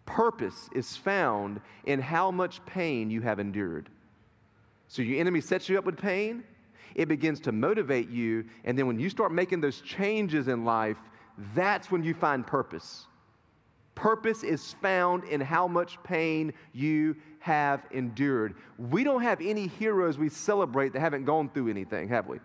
purpose 0.07 0.69
is 0.71 0.97
found 0.97 1.61
in 1.85 1.99
how 1.99 2.31
much 2.31 2.65
pain 2.65 3.11
you 3.11 3.21
have 3.21 3.37
endured. 3.37 3.89
So 4.87 5.03
your 5.03 5.19
enemy 5.19 5.41
sets 5.41 5.69
you 5.69 5.77
up 5.77 5.85
with 5.85 5.97
pain, 5.97 6.43
it 6.95 7.07
begins 7.07 7.39
to 7.41 7.51
motivate 7.51 8.09
you, 8.09 8.45
and 8.63 8.79
then 8.79 8.87
when 8.87 8.99
you 8.99 9.11
start 9.11 9.31
making 9.31 9.61
those 9.61 9.81
changes 9.81 10.47
in 10.47 10.65
life, 10.65 10.97
that's 11.53 11.91
when 11.91 12.03
you 12.03 12.15
find 12.15 12.47
purpose. 12.47 13.05
Purpose 13.93 14.43
is 14.43 14.73
found 14.81 15.23
in 15.25 15.41
how 15.41 15.67
much 15.67 16.01
pain 16.03 16.53
you 16.73 17.15
have 17.39 17.85
endured. 17.91 18.55
We 18.77 19.03
don't 19.03 19.21
have 19.21 19.41
any 19.41 19.67
heroes 19.67 20.17
we 20.17 20.29
celebrate 20.29 20.93
that 20.93 21.01
haven't 21.01 21.25
gone 21.25 21.49
through 21.49 21.69
anything, 21.69 22.07
have 22.09 22.27
we? 22.27 22.39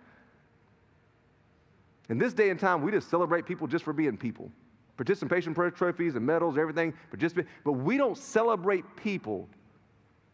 In 2.08 2.18
this 2.18 2.34
day 2.34 2.50
and 2.50 2.58
time, 2.58 2.82
we 2.82 2.90
just 2.90 3.08
celebrate 3.08 3.46
people 3.46 3.66
just 3.66 3.84
for 3.84 3.92
being 3.92 4.16
people 4.16 4.50
participation 4.96 5.54
trophies 5.54 6.14
and 6.14 6.26
medals, 6.26 6.58
everything. 6.58 6.94
But 7.64 7.72
we 7.72 7.96
don't 7.96 8.16
celebrate 8.16 8.84
people 8.96 9.48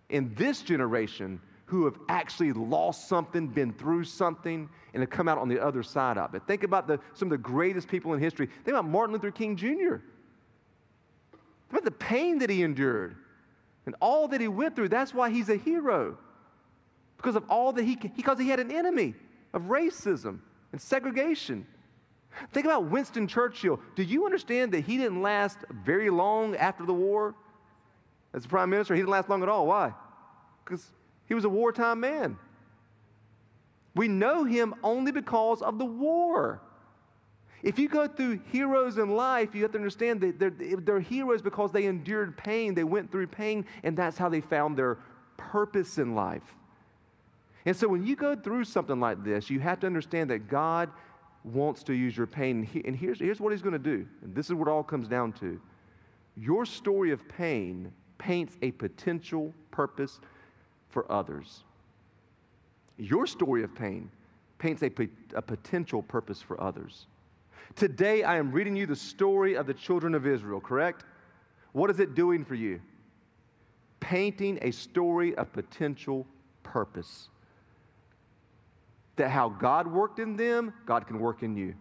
in 0.09 0.35
this 0.35 0.63
generation 0.63 1.41
who 1.67 1.85
have 1.85 1.99
actually 2.09 2.53
lost 2.53 3.09
something, 3.09 3.47
been 3.47 3.73
through 3.75 4.03
something, 4.05 4.69
and 4.95 5.03
have 5.03 5.11
come 5.11 5.29
out 5.29 5.37
on 5.37 5.49
the 5.49 5.63
other 5.63 5.83
side 5.83 6.17
of 6.17 6.35
it. 6.35 6.43
Think 6.47 6.63
about 6.63 6.87
the, 6.87 6.99
some 7.13 7.29
of 7.29 7.31
the 7.31 7.39
greatest 7.39 7.89
people 7.89 8.15
in 8.15 8.21
history. 8.21 8.47
Think 8.47 8.69
about 8.69 8.87
Martin 8.87 9.13
Luther 9.13 9.31
King 9.31 9.55
Jr. 9.55 9.97
Think 11.69 11.71
about 11.71 11.85
the 11.85 11.91
pain 11.91 12.39
that 12.39 12.49
he 12.49 12.63
endured 12.63 13.17
and 13.85 13.95
all 14.01 14.29
that 14.29 14.41
he 14.41 14.49
went 14.49 14.77
through. 14.77 14.89
That's 14.89 15.13
why 15.13 15.29
he's 15.29 15.51
a 15.51 15.57
hero. 15.57 16.17
Because 17.19 17.37
of 17.37 17.45
all 17.51 17.73
that 17.75 17.85
he, 17.85 17.97
because 17.97 18.39
he 18.39 18.49
had 18.49 18.61
an 18.61 18.71
enemy 18.71 19.15
of 19.53 19.63
racism 19.65 20.41
and 20.73 20.81
segregation. 20.81 21.67
Think 22.53 22.67
about 22.67 22.85
Winston 22.85 23.27
Churchill. 23.27 23.81
Do 23.95 24.03
you 24.03 24.25
understand 24.25 24.73
that 24.73 24.85
he 24.85 24.97
didn't 24.97 25.23
last 25.23 25.59
very 25.85 26.11
long 26.11 26.57
after 26.57 26.85
the 26.85 26.95
war 26.95 27.35
as 28.33 28.45
a 28.45 28.49
prime 28.49 28.71
minister? 28.71 28.95
He 28.95 29.01
didn't 29.01 29.11
last 29.11 29.29
long 29.29 29.43
at 29.43 29.49
all. 29.49 29.67
Why? 29.67 29.93
Because 30.65 30.91
he 31.27 31.35
was 31.35 31.45
a 31.45 31.49
wartime 31.49 32.01
man. 32.01 32.39
We 33.95 34.09
know 34.09 34.45
him 34.45 34.75
only 34.83 35.13
because 35.13 35.63
of 35.63 35.79
the 35.79 35.85
war. 35.85 36.61
If 37.63 37.79
you 37.79 37.89
go 37.89 38.07
through 38.07 38.41
heroes 38.53 38.99
in 38.99 39.17
life, 39.17 39.55
you 39.55 39.63
have 39.63 39.73
to 39.73 39.79
understand 39.79 40.21
that 40.21 40.39
they're, 40.39 40.51
they're 40.51 41.01
heroes 41.01 41.43
because 41.43 41.73
they 41.73 41.87
endured 41.87 42.37
pain, 42.37 42.75
they 42.75 42.85
went 42.85 43.11
through 43.11 43.27
pain, 43.27 43.65
and 43.83 43.97
that's 43.97 44.17
how 44.17 44.29
they 44.29 44.41
found 44.41 44.77
their 44.77 44.99
purpose 45.37 45.99
in 45.99 46.15
life. 46.15 46.55
And 47.67 47.77
so 47.77 47.89
when 47.89 48.07
you 48.07 48.15
go 48.15 48.37
through 48.37 48.65
something 48.65 49.01
like 49.01 49.25
this, 49.25 49.51
you 49.51 49.59
have 49.61 49.81
to 49.81 49.87
understand 49.87 50.31
that 50.31 50.49
God 50.49 50.91
wants 51.45 51.83
to 51.85 51.95
use 51.95 52.17
your 52.17 52.27
pain. 52.27 52.59
And, 52.59 52.67
he, 52.67 52.83
and 52.85 52.97
here's, 52.97 53.19
here's 53.19 53.41
what 53.41 53.53
he's 53.53 53.63
going 53.63 53.73
to 53.73 53.79
do. 53.79 54.07
And 54.23 54.35
this 54.35 54.47
is 54.47 54.55
what 54.55 54.69
all 54.69 54.83
comes 54.83 55.09
down 55.09 55.33
to. 55.35 55.61
Your 56.37 56.65
story 56.65 57.11
of 57.11 57.27
pain 57.29 57.93
paints 58.19 58.57
a 58.63 58.71
potential 58.73 59.53
purpose 59.71 60.21
for 60.89 61.11
others. 61.11 61.65
Your 62.97 63.27
story 63.27 63.63
of 63.63 63.75
pain 63.75 64.11
paints 64.59 64.83
a, 64.83 64.91
a 65.35 65.43
potential 65.43 66.03
purpose 66.03 66.43
for 66.43 66.61
others. 66.61 67.07
Today, 67.77 68.25
I 68.25 68.37
am 68.37 68.51
reading 68.51 68.75
you 68.75 68.87
the 68.87 68.97
story 68.97 69.55
of 69.55 69.67
the 69.67 69.75
children 69.75 70.15
of 70.15 70.27
Israel, 70.27 70.61
correct? 70.61 71.05
What 71.73 71.91
is 71.91 72.01
it 72.01 72.15
doing 72.15 72.45
for 72.45 72.55
you? 72.55 72.81
Painting 74.01 74.59
a 74.63 74.71
story 74.71 75.35
of 75.37 75.53
potential 75.53 76.27
purpose. 76.63 77.29
That 79.19 79.31
how 79.31 79.49
God 79.49 79.87
worked 79.87 80.21
in 80.21 80.37
them, 80.37 80.73
God 80.87 81.07
can 81.07 81.19
work 81.19 81.43
in 81.43 81.57
you. 81.57 81.75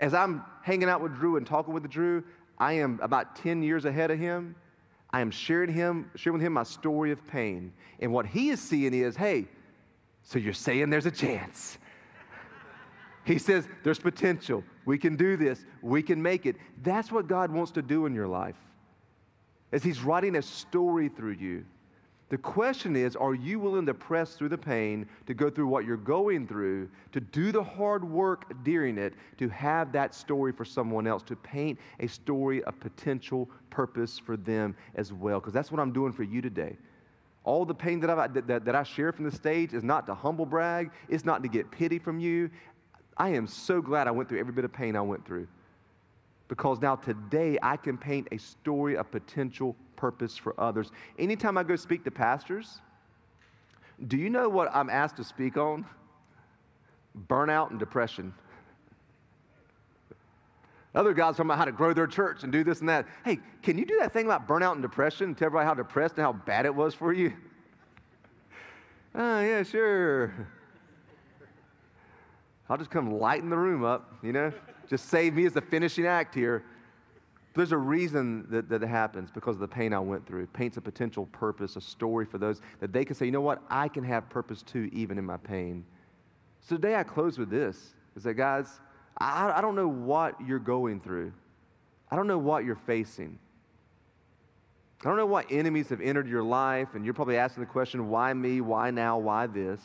As 0.00 0.14
I'm 0.14 0.42
hanging 0.62 0.88
out 0.88 1.02
with 1.02 1.14
Drew 1.14 1.36
and 1.36 1.46
talking 1.46 1.74
with 1.74 1.88
Drew, 1.90 2.24
I 2.58 2.72
am 2.74 2.98
about 3.02 3.36
10 3.36 3.62
years 3.62 3.84
ahead 3.84 4.10
of 4.10 4.18
him. 4.18 4.56
I 5.10 5.20
am 5.20 5.30
sharing 5.30 5.72
him, 5.72 6.10
sharing 6.14 6.38
with 6.38 6.46
him 6.46 6.54
my 6.54 6.62
story 6.62 7.12
of 7.12 7.26
pain. 7.26 7.72
And 8.00 8.12
what 8.12 8.26
he 8.26 8.48
is 8.48 8.60
seeing 8.60 8.94
is, 8.94 9.14
hey, 9.14 9.46
so 10.22 10.38
you're 10.38 10.54
saying 10.54 10.88
there's 10.88 11.06
a 11.06 11.10
chance. 11.10 11.76
He 13.24 13.38
says 13.38 13.68
there's 13.84 13.98
potential. 13.98 14.64
We 14.86 14.96
can 14.96 15.16
do 15.16 15.36
this. 15.36 15.64
We 15.82 16.02
can 16.02 16.22
make 16.22 16.46
it. 16.46 16.56
That's 16.82 17.12
what 17.12 17.26
God 17.26 17.50
wants 17.50 17.72
to 17.72 17.82
do 17.82 18.06
in 18.06 18.14
your 18.14 18.28
life. 18.28 18.56
As 19.70 19.82
He's 19.82 20.00
writing 20.00 20.36
a 20.36 20.42
story 20.42 21.10
through 21.10 21.32
you. 21.32 21.66
The 22.30 22.38
question 22.38 22.94
is 22.94 23.16
are 23.16 23.34
you 23.34 23.58
willing 23.58 23.86
to 23.86 23.94
press 23.94 24.34
through 24.34 24.50
the 24.50 24.58
pain, 24.58 25.06
to 25.26 25.34
go 25.34 25.50
through 25.50 25.66
what 25.66 25.84
you're 25.84 25.96
going 25.96 26.46
through, 26.46 26.88
to 27.12 27.20
do 27.20 27.50
the 27.50 27.62
hard 27.62 28.08
work 28.08 28.52
during 28.62 28.98
it, 28.98 29.14
to 29.38 29.48
have 29.48 29.92
that 29.92 30.14
story 30.14 30.52
for 30.52 30.64
someone 30.64 31.08
else, 31.08 31.24
to 31.24 31.36
paint 31.36 31.78
a 31.98 32.06
story 32.06 32.62
of 32.64 32.78
potential 32.78 33.50
purpose 33.68 34.18
for 34.18 34.36
them 34.36 34.76
as 34.94 35.12
well? 35.12 35.40
Because 35.40 35.52
that's 35.52 35.72
what 35.72 35.80
I'm 35.80 35.92
doing 35.92 36.12
for 36.12 36.22
you 36.22 36.40
today. 36.40 36.76
All 37.42 37.64
the 37.64 37.74
pain 37.74 37.98
that, 38.00 38.10
i 38.10 38.26
that, 38.28 38.64
that 38.64 38.74
I 38.76 38.84
share 38.84 39.12
from 39.12 39.24
the 39.24 39.32
stage 39.32 39.74
is 39.74 39.82
not 39.82 40.06
to 40.06 40.14
humble 40.14 40.46
brag, 40.46 40.92
it's 41.08 41.24
not 41.24 41.42
to 41.42 41.48
get 41.48 41.68
pity 41.70 41.98
from 41.98 42.20
you. 42.20 42.48
I 43.16 43.30
am 43.30 43.48
so 43.48 43.82
glad 43.82 44.06
I 44.06 44.12
went 44.12 44.28
through 44.28 44.38
every 44.38 44.52
bit 44.52 44.64
of 44.64 44.72
pain 44.72 44.94
I 44.94 45.00
went 45.00 45.26
through. 45.26 45.48
Because 46.50 46.80
now 46.80 46.96
today 46.96 47.58
I 47.62 47.76
can 47.76 47.96
paint 47.96 48.26
a 48.32 48.36
story 48.36 48.96
of 48.96 49.08
potential 49.08 49.76
purpose 49.94 50.36
for 50.36 50.60
others. 50.60 50.90
Anytime 51.16 51.56
I 51.56 51.62
go 51.62 51.76
speak 51.76 52.02
to 52.02 52.10
pastors, 52.10 52.80
do 54.08 54.16
you 54.16 54.28
know 54.30 54.48
what 54.48 54.68
I'm 54.74 54.90
asked 54.90 55.16
to 55.18 55.24
speak 55.24 55.56
on? 55.56 55.86
Burnout 57.28 57.70
and 57.70 57.78
depression. 57.78 58.34
Other 60.92 61.14
guys 61.14 61.36
talking 61.36 61.46
about 61.46 61.58
how 61.58 61.66
to 61.66 61.72
grow 61.72 61.92
their 61.92 62.08
church 62.08 62.42
and 62.42 62.50
do 62.50 62.64
this 62.64 62.80
and 62.80 62.88
that. 62.88 63.06
Hey, 63.24 63.38
can 63.62 63.78
you 63.78 63.84
do 63.84 63.98
that 64.00 64.12
thing 64.12 64.26
about 64.26 64.48
burnout 64.48 64.72
and 64.72 64.82
depression 64.82 65.28
and 65.28 65.38
tell 65.38 65.46
everybody 65.46 65.68
how 65.68 65.74
depressed 65.74 66.16
and 66.16 66.24
how 66.24 66.32
bad 66.32 66.66
it 66.66 66.74
was 66.74 66.94
for 66.94 67.12
you? 67.12 67.32
Oh, 69.14 69.40
yeah, 69.40 69.62
sure. 69.62 70.48
I'll 72.68 72.76
just 72.76 72.90
come 72.90 73.08
lighten 73.20 73.50
the 73.50 73.56
room 73.56 73.84
up, 73.84 74.18
you 74.20 74.32
know? 74.32 74.52
Just 74.90 75.08
save 75.08 75.34
me 75.34 75.46
as 75.46 75.52
the 75.52 75.60
finishing 75.60 76.04
act 76.04 76.34
here. 76.34 76.64
There's 77.54 77.70
a 77.70 77.78
reason 77.78 78.46
that, 78.50 78.68
that 78.68 78.82
it 78.82 78.88
happens 78.88 79.30
because 79.30 79.54
of 79.54 79.60
the 79.60 79.68
pain 79.68 79.92
I 79.92 80.00
went 80.00 80.26
through. 80.26 80.42
It 80.42 80.52
paints 80.52 80.76
a 80.76 80.80
potential 80.80 81.26
purpose, 81.26 81.76
a 81.76 81.80
story 81.80 82.26
for 82.26 82.38
those 82.38 82.60
that 82.80 82.92
they 82.92 83.04
can 83.04 83.14
say, 83.14 83.26
you 83.26 83.32
know 83.32 83.40
what? 83.40 83.62
I 83.70 83.86
can 83.88 84.02
have 84.02 84.28
purpose 84.28 84.62
too, 84.62 84.90
even 84.92 85.16
in 85.16 85.24
my 85.24 85.36
pain. 85.36 85.84
So 86.60 86.76
today 86.76 86.96
I 86.96 87.04
close 87.04 87.38
with 87.38 87.50
this 87.50 87.94
is 88.16 88.24
that, 88.24 88.34
guys, 88.34 88.80
I, 89.18 89.52
I 89.56 89.60
don't 89.60 89.76
know 89.76 89.88
what 89.88 90.34
you're 90.44 90.58
going 90.58 91.00
through. 91.00 91.32
I 92.10 92.16
don't 92.16 92.26
know 92.26 92.38
what 92.38 92.64
you're 92.64 92.74
facing. 92.74 93.38
I 95.02 95.08
don't 95.08 95.16
know 95.16 95.26
what 95.26 95.46
enemies 95.50 95.88
have 95.88 96.00
entered 96.00 96.28
your 96.28 96.42
life, 96.42 96.88
and 96.94 97.04
you're 97.04 97.14
probably 97.14 97.36
asking 97.36 97.62
the 97.62 97.70
question, 97.70 98.08
why 98.10 98.34
me? 98.34 98.60
Why 98.60 98.90
now? 98.90 99.18
Why 99.18 99.46
this? 99.46 99.80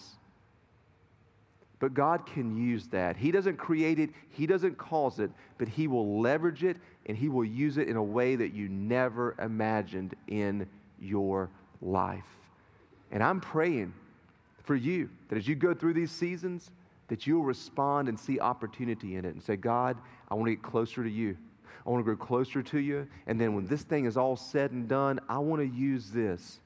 But 1.86 1.94
God 1.94 2.26
can 2.26 2.58
use 2.58 2.88
that. 2.88 3.16
He 3.16 3.30
doesn't 3.30 3.58
create 3.58 4.00
it, 4.00 4.10
He 4.32 4.48
doesn't 4.48 4.76
cause 4.76 5.20
it, 5.20 5.30
but 5.60 5.68
He 5.68 5.86
will 5.86 6.20
leverage 6.20 6.64
it 6.64 6.78
and 7.06 7.16
He 7.16 7.30
will 7.30 7.46
use 7.46 7.78
it 7.78 7.88
in 7.88 7.96
a 7.96 8.02
way 8.02 8.36
that 8.36 8.56
you 8.56 8.68
never 8.70 9.36
imagined 9.38 10.16
in 10.28 10.68
your 11.00 11.48
life. 11.84 12.26
And 13.12 13.22
I'm 13.22 13.40
praying 13.40 13.94
for 14.64 14.76
you 14.76 15.12
that 15.30 15.38
as 15.38 15.48
you 15.48 15.54
go 15.54 15.76
through 15.76 15.94
these 15.94 16.10
seasons, 16.10 16.72
that 17.08 17.28
you'll 17.28 17.44
respond 17.44 18.10
and 18.10 18.20
see 18.20 18.40
opportunity 18.40 19.16
in 19.16 19.24
it 19.24 19.36
and 19.36 19.44
say, 19.44 19.56
God, 19.56 19.96
I 20.32 20.34
want 20.34 20.48
to 20.48 20.56
get 20.56 20.64
closer 20.64 21.04
to 21.04 21.10
you. 21.12 21.38
I 21.86 21.92
want 21.92 22.00
to 22.00 22.04
grow 22.04 22.16
closer 22.16 22.64
to 22.64 22.80
you. 22.80 23.08
And 23.28 23.40
then 23.40 23.54
when 23.54 23.68
this 23.68 23.84
thing 23.84 24.06
is 24.06 24.18
all 24.18 24.38
said 24.38 24.72
and 24.72 24.88
done, 24.88 25.20
I 25.30 25.38
want 25.38 25.62
to 25.62 25.68
use 25.68 26.10
this. 26.10 26.62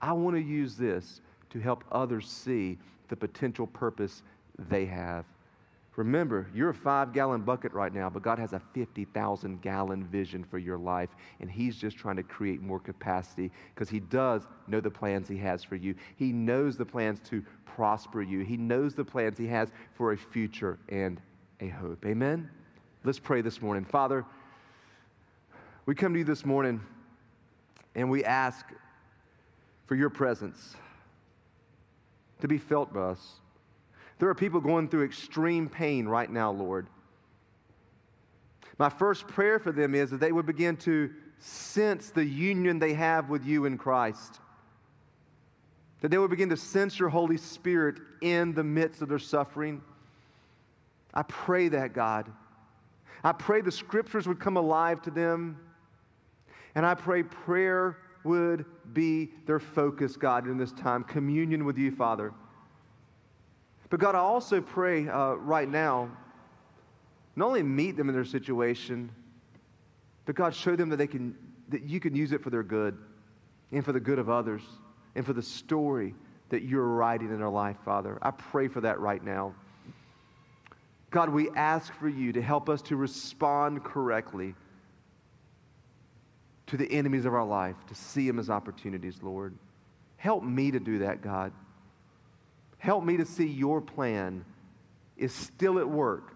I 0.00 0.12
want 0.12 0.36
to 0.36 0.40
use 0.40 0.76
this 0.76 1.20
to 1.50 1.58
help 1.58 1.82
others 1.90 2.30
see 2.30 2.78
the 3.12 3.16
potential 3.16 3.66
purpose 3.66 4.22
they 4.58 4.86
have. 4.86 5.24
Remember, 5.96 6.46
you're 6.54 6.70
a 6.70 6.74
five 6.74 7.12
gallon 7.12 7.42
bucket 7.42 7.72
right 7.74 7.92
now, 7.92 8.08
but 8.08 8.22
God 8.22 8.38
has 8.38 8.54
a 8.54 8.62
50,000 8.72 9.60
gallon 9.60 10.04
vision 10.04 10.42
for 10.42 10.56
your 10.56 10.78
life, 10.78 11.10
and 11.40 11.50
He's 11.50 11.76
just 11.76 11.98
trying 11.98 12.16
to 12.16 12.22
create 12.22 12.62
more 12.62 12.80
capacity 12.80 13.50
because 13.74 13.90
He 13.90 14.00
does 14.00 14.46
know 14.66 14.80
the 14.80 14.90
plans 14.90 15.28
He 15.28 15.36
has 15.38 15.62
for 15.62 15.76
you. 15.76 15.94
He 16.16 16.32
knows 16.32 16.78
the 16.78 16.86
plans 16.86 17.20
to 17.28 17.44
prosper 17.66 18.22
you, 18.22 18.40
He 18.40 18.56
knows 18.56 18.94
the 18.94 19.04
plans 19.04 19.36
He 19.36 19.46
has 19.48 19.70
for 19.94 20.12
a 20.12 20.16
future 20.16 20.78
and 20.88 21.20
a 21.60 21.68
hope. 21.68 22.06
Amen? 22.06 22.48
Let's 23.04 23.18
pray 23.18 23.42
this 23.42 23.60
morning. 23.60 23.84
Father, 23.84 24.24
we 25.84 25.94
come 25.94 26.14
to 26.14 26.18
you 26.18 26.24
this 26.24 26.46
morning 26.46 26.80
and 27.94 28.08
we 28.08 28.24
ask 28.24 28.64
for 29.86 29.94
your 29.94 30.10
presence 30.10 30.74
to 32.40 32.48
be 32.48 32.56
felt 32.56 32.94
by 32.94 33.00
us. 33.00 33.41
There 34.22 34.30
are 34.30 34.36
people 34.36 34.60
going 34.60 34.88
through 34.88 35.02
extreme 35.02 35.68
pain 35.68 36.06
right 36.06 36.30
now, 36.30 36.52
Lord. 36.52 36.86
My 38.78 38.88
first 38.88 39.26
prayer 39.26 39.58
for 39.58 39.72
them 39.72 39.96
is 39.96 40.10
that 40.10 40.20
they 40.20 40.30
would 40.30 40.46
begin 40.46 40.76
to 40.76 41.10
sense 41.40 42.10
the 42.10 42.24
union 42.24 42.78
they 42.78 42.94
have 42.94 43.30
with 43.30 43.44
you 43.44 43.64
in 43.64 43.76
Christ. 43.76 44.38
That 46.02 46.12
they 46.12 46.18
would 46.18 46.30
begin 46.30 46.50
to 46.50 46.56
sense 46.56 47.00
your 47.00 47.08
Holy 47.08 47.36
Spirit 47.36 47.96
in 48.20 48.54
the 48.54 48.62
midst 48.62 49.02
of 49.02 49.08
their 49.08 49.18
suffering. 49.18 49.82
I 51.12 51.22
pray 51.22 51.66
that, 51.70 51.92
God. 51.92 52.30
I 53.24 53.32
pray 53.32 53.60
the 53.60 53.72
scriptures 53.72 54.28
would 54.28 54.38
come 54.38 54.56
alive 54.56 55.02
to 55.02 55.10
them. 55.10 55.58
And 56.76 56.86
I 56.86 56.94
pray 56.94 57.24
prayer 57.24 57.98
would 58.22 58.66
be 58.94 59.30
their 59.46 59.58
focus, 59.58 60.16
God, 60.16 60.46
in 60.46 60.58
this 60.58 60.70
time. 60.70 61.02
Communion 61.02 61.64
with 61.64 61.76
you, 61.76 61.90
Father. 61.90 62.32
But 63.92 64.00
God, 64.00 64.14
I 64.14 64.20
also 64.20 64.62
pray 64.62 65.06
uh, 65.06 65.34
right 65.34 65.68
now, 65.68 66.08
not 67.36 67.48
only 67.48 67.62
meet 67.62 67.94
them 67.94 68.08
in 68.08 68.14
their 68.14 68.24
situation, 68.24 69.10
but 70.24 70.34
God, 70.34 70.54
show 70.54 70.76
them 70.76 70.88
that 70.88 70.96
they 70.96 71.06
can 71.06 71.36
that 71.68 71.82
you 71.82 72.00
can 72.00 72.16
use 72.16 72.32
it 72.32 72.42
for 72.42 72.48
their 72.48 72.62
good 72.62 72.96
and 73.70 73.84
for 73.84 73.92
the 73.92 74.00
good 74.00 74.18
of 74.18 74.30
others 74.30 74.62
and 75.14 75.26
for 75.26 75.34
the 75.34 75.42
story 75.42 76.14
that 76.48 76.62
you're 76.62 76.86
writing 76.86 77.28
in 77.28 77.38
their 77.38 77.50
life, 77.50 77.76
Father. 77.84 78.18
I 78.22 78.30
pray 78.30 78.66
for 78.66 78.80
that 78.80 78.98
right 78.98 79.22
now. 79.22 79.54
God, 81.10 81.28
we 81.28 81.50
ask 81.50 81.92
for 81.92 82.08
you 82.08 82.32
to 82.32 82.40
help 82.40 82.70
us 82.70 82.80
to 82.82 82.96
respond 82.96 83.84
correctly 83.84 84.54
to 86.68 86.78
the 86.78 86.90
enemies 86.90 87.26
of 87.26 87.34
our 87.34 87.44
life, 87.44 87.76
to 87.88 87.94
see 87.94 88.26
them 88.26 88.38
as 88.38 88.48
opportunities, 88.48 89.18
Lord. 89.22 89.54
Help 90.16 90.44
me 90.44 90.70
to 90.70 90.80
do 90.80 91.00
that, 91.00 91.20
God. 91.20 91.52
Help 92.82 93.04
me 93.04 93.16
to 93.16 93.24
see 93.24 93.46
your 93.46 93.80
plan 93.80 94.44
is 95.16 95.32
still 95.32 95.78
at 95.78 95.88
work, 95.88 96.34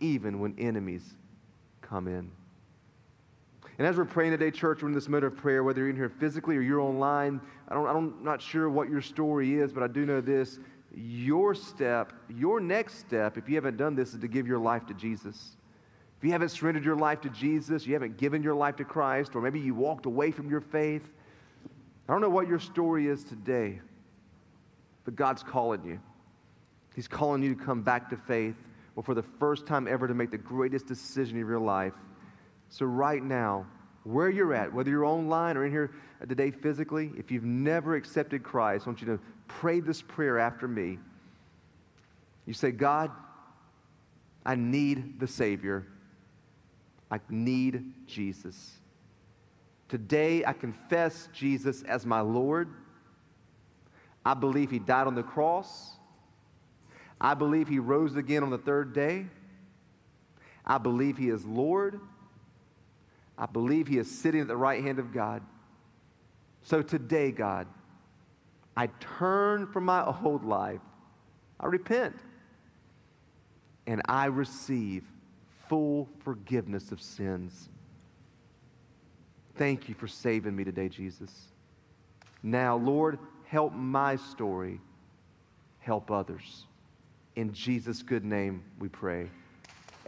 even 0.00 0.38
when 0.38 0.54
enemies 0.58 1.14
come 1.80 2.06
in. 2.06 2.30
And 3.78 3.86
as 3.86 3.96
we're 3.96 4.04
praying 4.04 4.32
today, 4.32 4.50
church, 4.50 4.82
we're 4.82 4.88
in 4.88 4.94
this 4.94 5.08
mode 5.08 5.24
of 5.24 5.34
prayer, 5.34 5.64
whether 5.64 5.80
you're 5.80 5.88
in 5.88 5.96
here 5.96 6.10
physically 6.10 6.58
or 6.58 6.60
you're 6.60 6.82
online. 6.82 7.40
I 7.68 7.74
don't, 7.74 7.86
I'm 7.86 8.22
not 8.22 8.42
sure 8.42 8.68
what 8.68 8.90
your 8.90 9.00
story 9.00 9.54
is, 9.54 9.72
but 9.72 9.82
I 9.82 9.86
do 9.86 10.04
know 10.04 10.20
this. 10.20 10.58
Your 10.94 11.54
step, 11.54 12.12
your 12.28 12.60
next 12.60 12.98
step, 12.98 13.38
if 13.38 13.48
you 13.48 13.54
haven't 13.54 13.78
done 13.78 13.94
this, 13.94 14.12
is 14.12 14.20
to 14.20 14.28
give 14.28 14.46
your 14.46 14.58
life 14.58 14.84
to 14.88 14.94
Jesus. 14.94 15.56
If 16.18 16.24
you 16.24 16.32
haven't 16.32 16.50
surrendered 16.50 16.84
your 16.84 16.96
life 16.96 17.22
to 17.22 17.30
Jesus, 17.30 17.86
you 17.86 17.94
haven't 17.94 18.18
given 18.18 18.42
your 18.42 18.54
life 18.54 18.76
to 18.76 18.84
Christ, 18.84 19.34
or 19.34 19.40
maybe 19.40 19.58
you 19.58 19.74
walked 19.74 20.04
away 20.04 20.32
from 20.32 20.50
your 20.50 20.60
faith, 20.60 21.08
I 22.06 22.12
don't 22.12 22.20
know 22.20 22.28
what 22.28 22.46
your 22.46 22.58
story 22.58 23.06
is 23.06 23.24
today, 23.24 23.80
but 25.08 25.16
God's 25.16 25.42
calling 25.42 25.82
you. 25.86 25.98
He's 26.94 27.08
calling 27.08 27.42
you 27.42 27.54
to 27.54 27.64
come 27.64 27.80
back 27.80 28.10
to 28.10 28.16
faith, 28.18 28.56
or 28.94 29.02
for 29.02 29.14
the 29.14 29.22
first 29.22 29.66
time 29.66 29.88
ever 29.88 30.06
to 30.06 30.12
make 30.12 30.30
the 30.30 30.36
greatest 30.36 30.84
decision 30.84 31.40
of 31.40 31.48
your 31.48 31.58
life. 31.58 31.94
So, 32.68 32.84
right 32.84 33.22
now, 33.22 33.66
where 34.04 34.28
you're 34.28 34.52
at, 34.52 34.70
whether 34.70 34.90
you're 34.90 35.06
online 35.06 35.56
or 35.56 35.64
in 35.64 35.72
here 35.72 35.92
today 36.28 36.50
physically, 36.50 37.10
if 37.16 37.30
you've 37.30 37.46
never 37.46 37.96
accepted 37.96 38.42
Christ, 38.42 38.86
I 38.86 38.90
want 38.90 39.00
you 39.00 39.06
to 39.06 39.18
pray 39.46 39.80
this 39.80 40.02
prayer 40.02 40.38
after 40.38 40.68
me. 40.68 40.98
You 42.44 42.52
say, 42.52 42.70
God, 42.70 43.10
I 44.44 44.56
need 44.56 45.20
the 45.20 45.26
Savior. 45.26 45.86
I 47.10 47.18
need 47.30 47.94
Jesus. 48.06 48.72
Today, 49.88 50.44
I 50.44 50.52
confess 50.52 51.30
Jesus 51.32 51.82
as 51.84 52.04
my 52.04 52.20
Lord. 52.20 52.68
I 54.28 54.34
believe 54.34 54.70
he 54.70 54.78
died 54.78 55.06
on 55.06 55.14
the 55.14 55.22
cross. 55.22 55.92
I 57.18 57.32
believe 57.32 57.66
he 57.66 57.78
rose 57.78 58.14
again 58.14 58.42
on 58.42 58.50
the 58.50 58.58
third 58.58 58.92
day. 58.92 59.24
I 60.66 60.76
believe 60.76 61.16
he 61.16 61.30
is 61.30 61.46
Lord. 61.46 61.98
I 63.38 63.46
believe 63.46 63.88
he 63.88 63.96
is 63.96 64.10
sitting 64.10 64.42
at 64.42 64.46
the 64.46 64.54
right 64.54 64.84
hand 64.84 64.98
of 64.98 65.14
God. 65.14 65.40
So 66.60 66.82
today, 66.82 67.30
God, 67.30 67.68
I 68.76 68.88
turn 69.18 69.66
from 69.66 69.86
my 69.86 70.04
old 70.04 70.44
life. 70.44 70.82
I 71.58 71.68
repent. 71.68 72.16
And 73.86 74.02
I 74.04 74.26
receive 74.26 75.04
full 75.70 76.06
forgiveness 76.18 76.92
of 76.92 77.00
sins. 77.00 77.70
Thank 79.56 79.88
you 79.88 79.94
for 79.94 80.06
saving 80.06 80.54
me 80.54 80.64
today, 80.64 80.90
Jesus. 80.90 81.32
Now, 82.42 82.76
Lord, 82.76 83.18
help 83.48 83.72
my 83.72 84.14
story 84.16 84.78
help 85.78 86.10
others. 86.10 86.66
In 87.34 87.52
Jesus' 87.52 88.02
good 88.02 88.24
name 88.24 88.62
we 88.78 88.88
pray. 88.88 89.30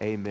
Amen. 0.02 0.26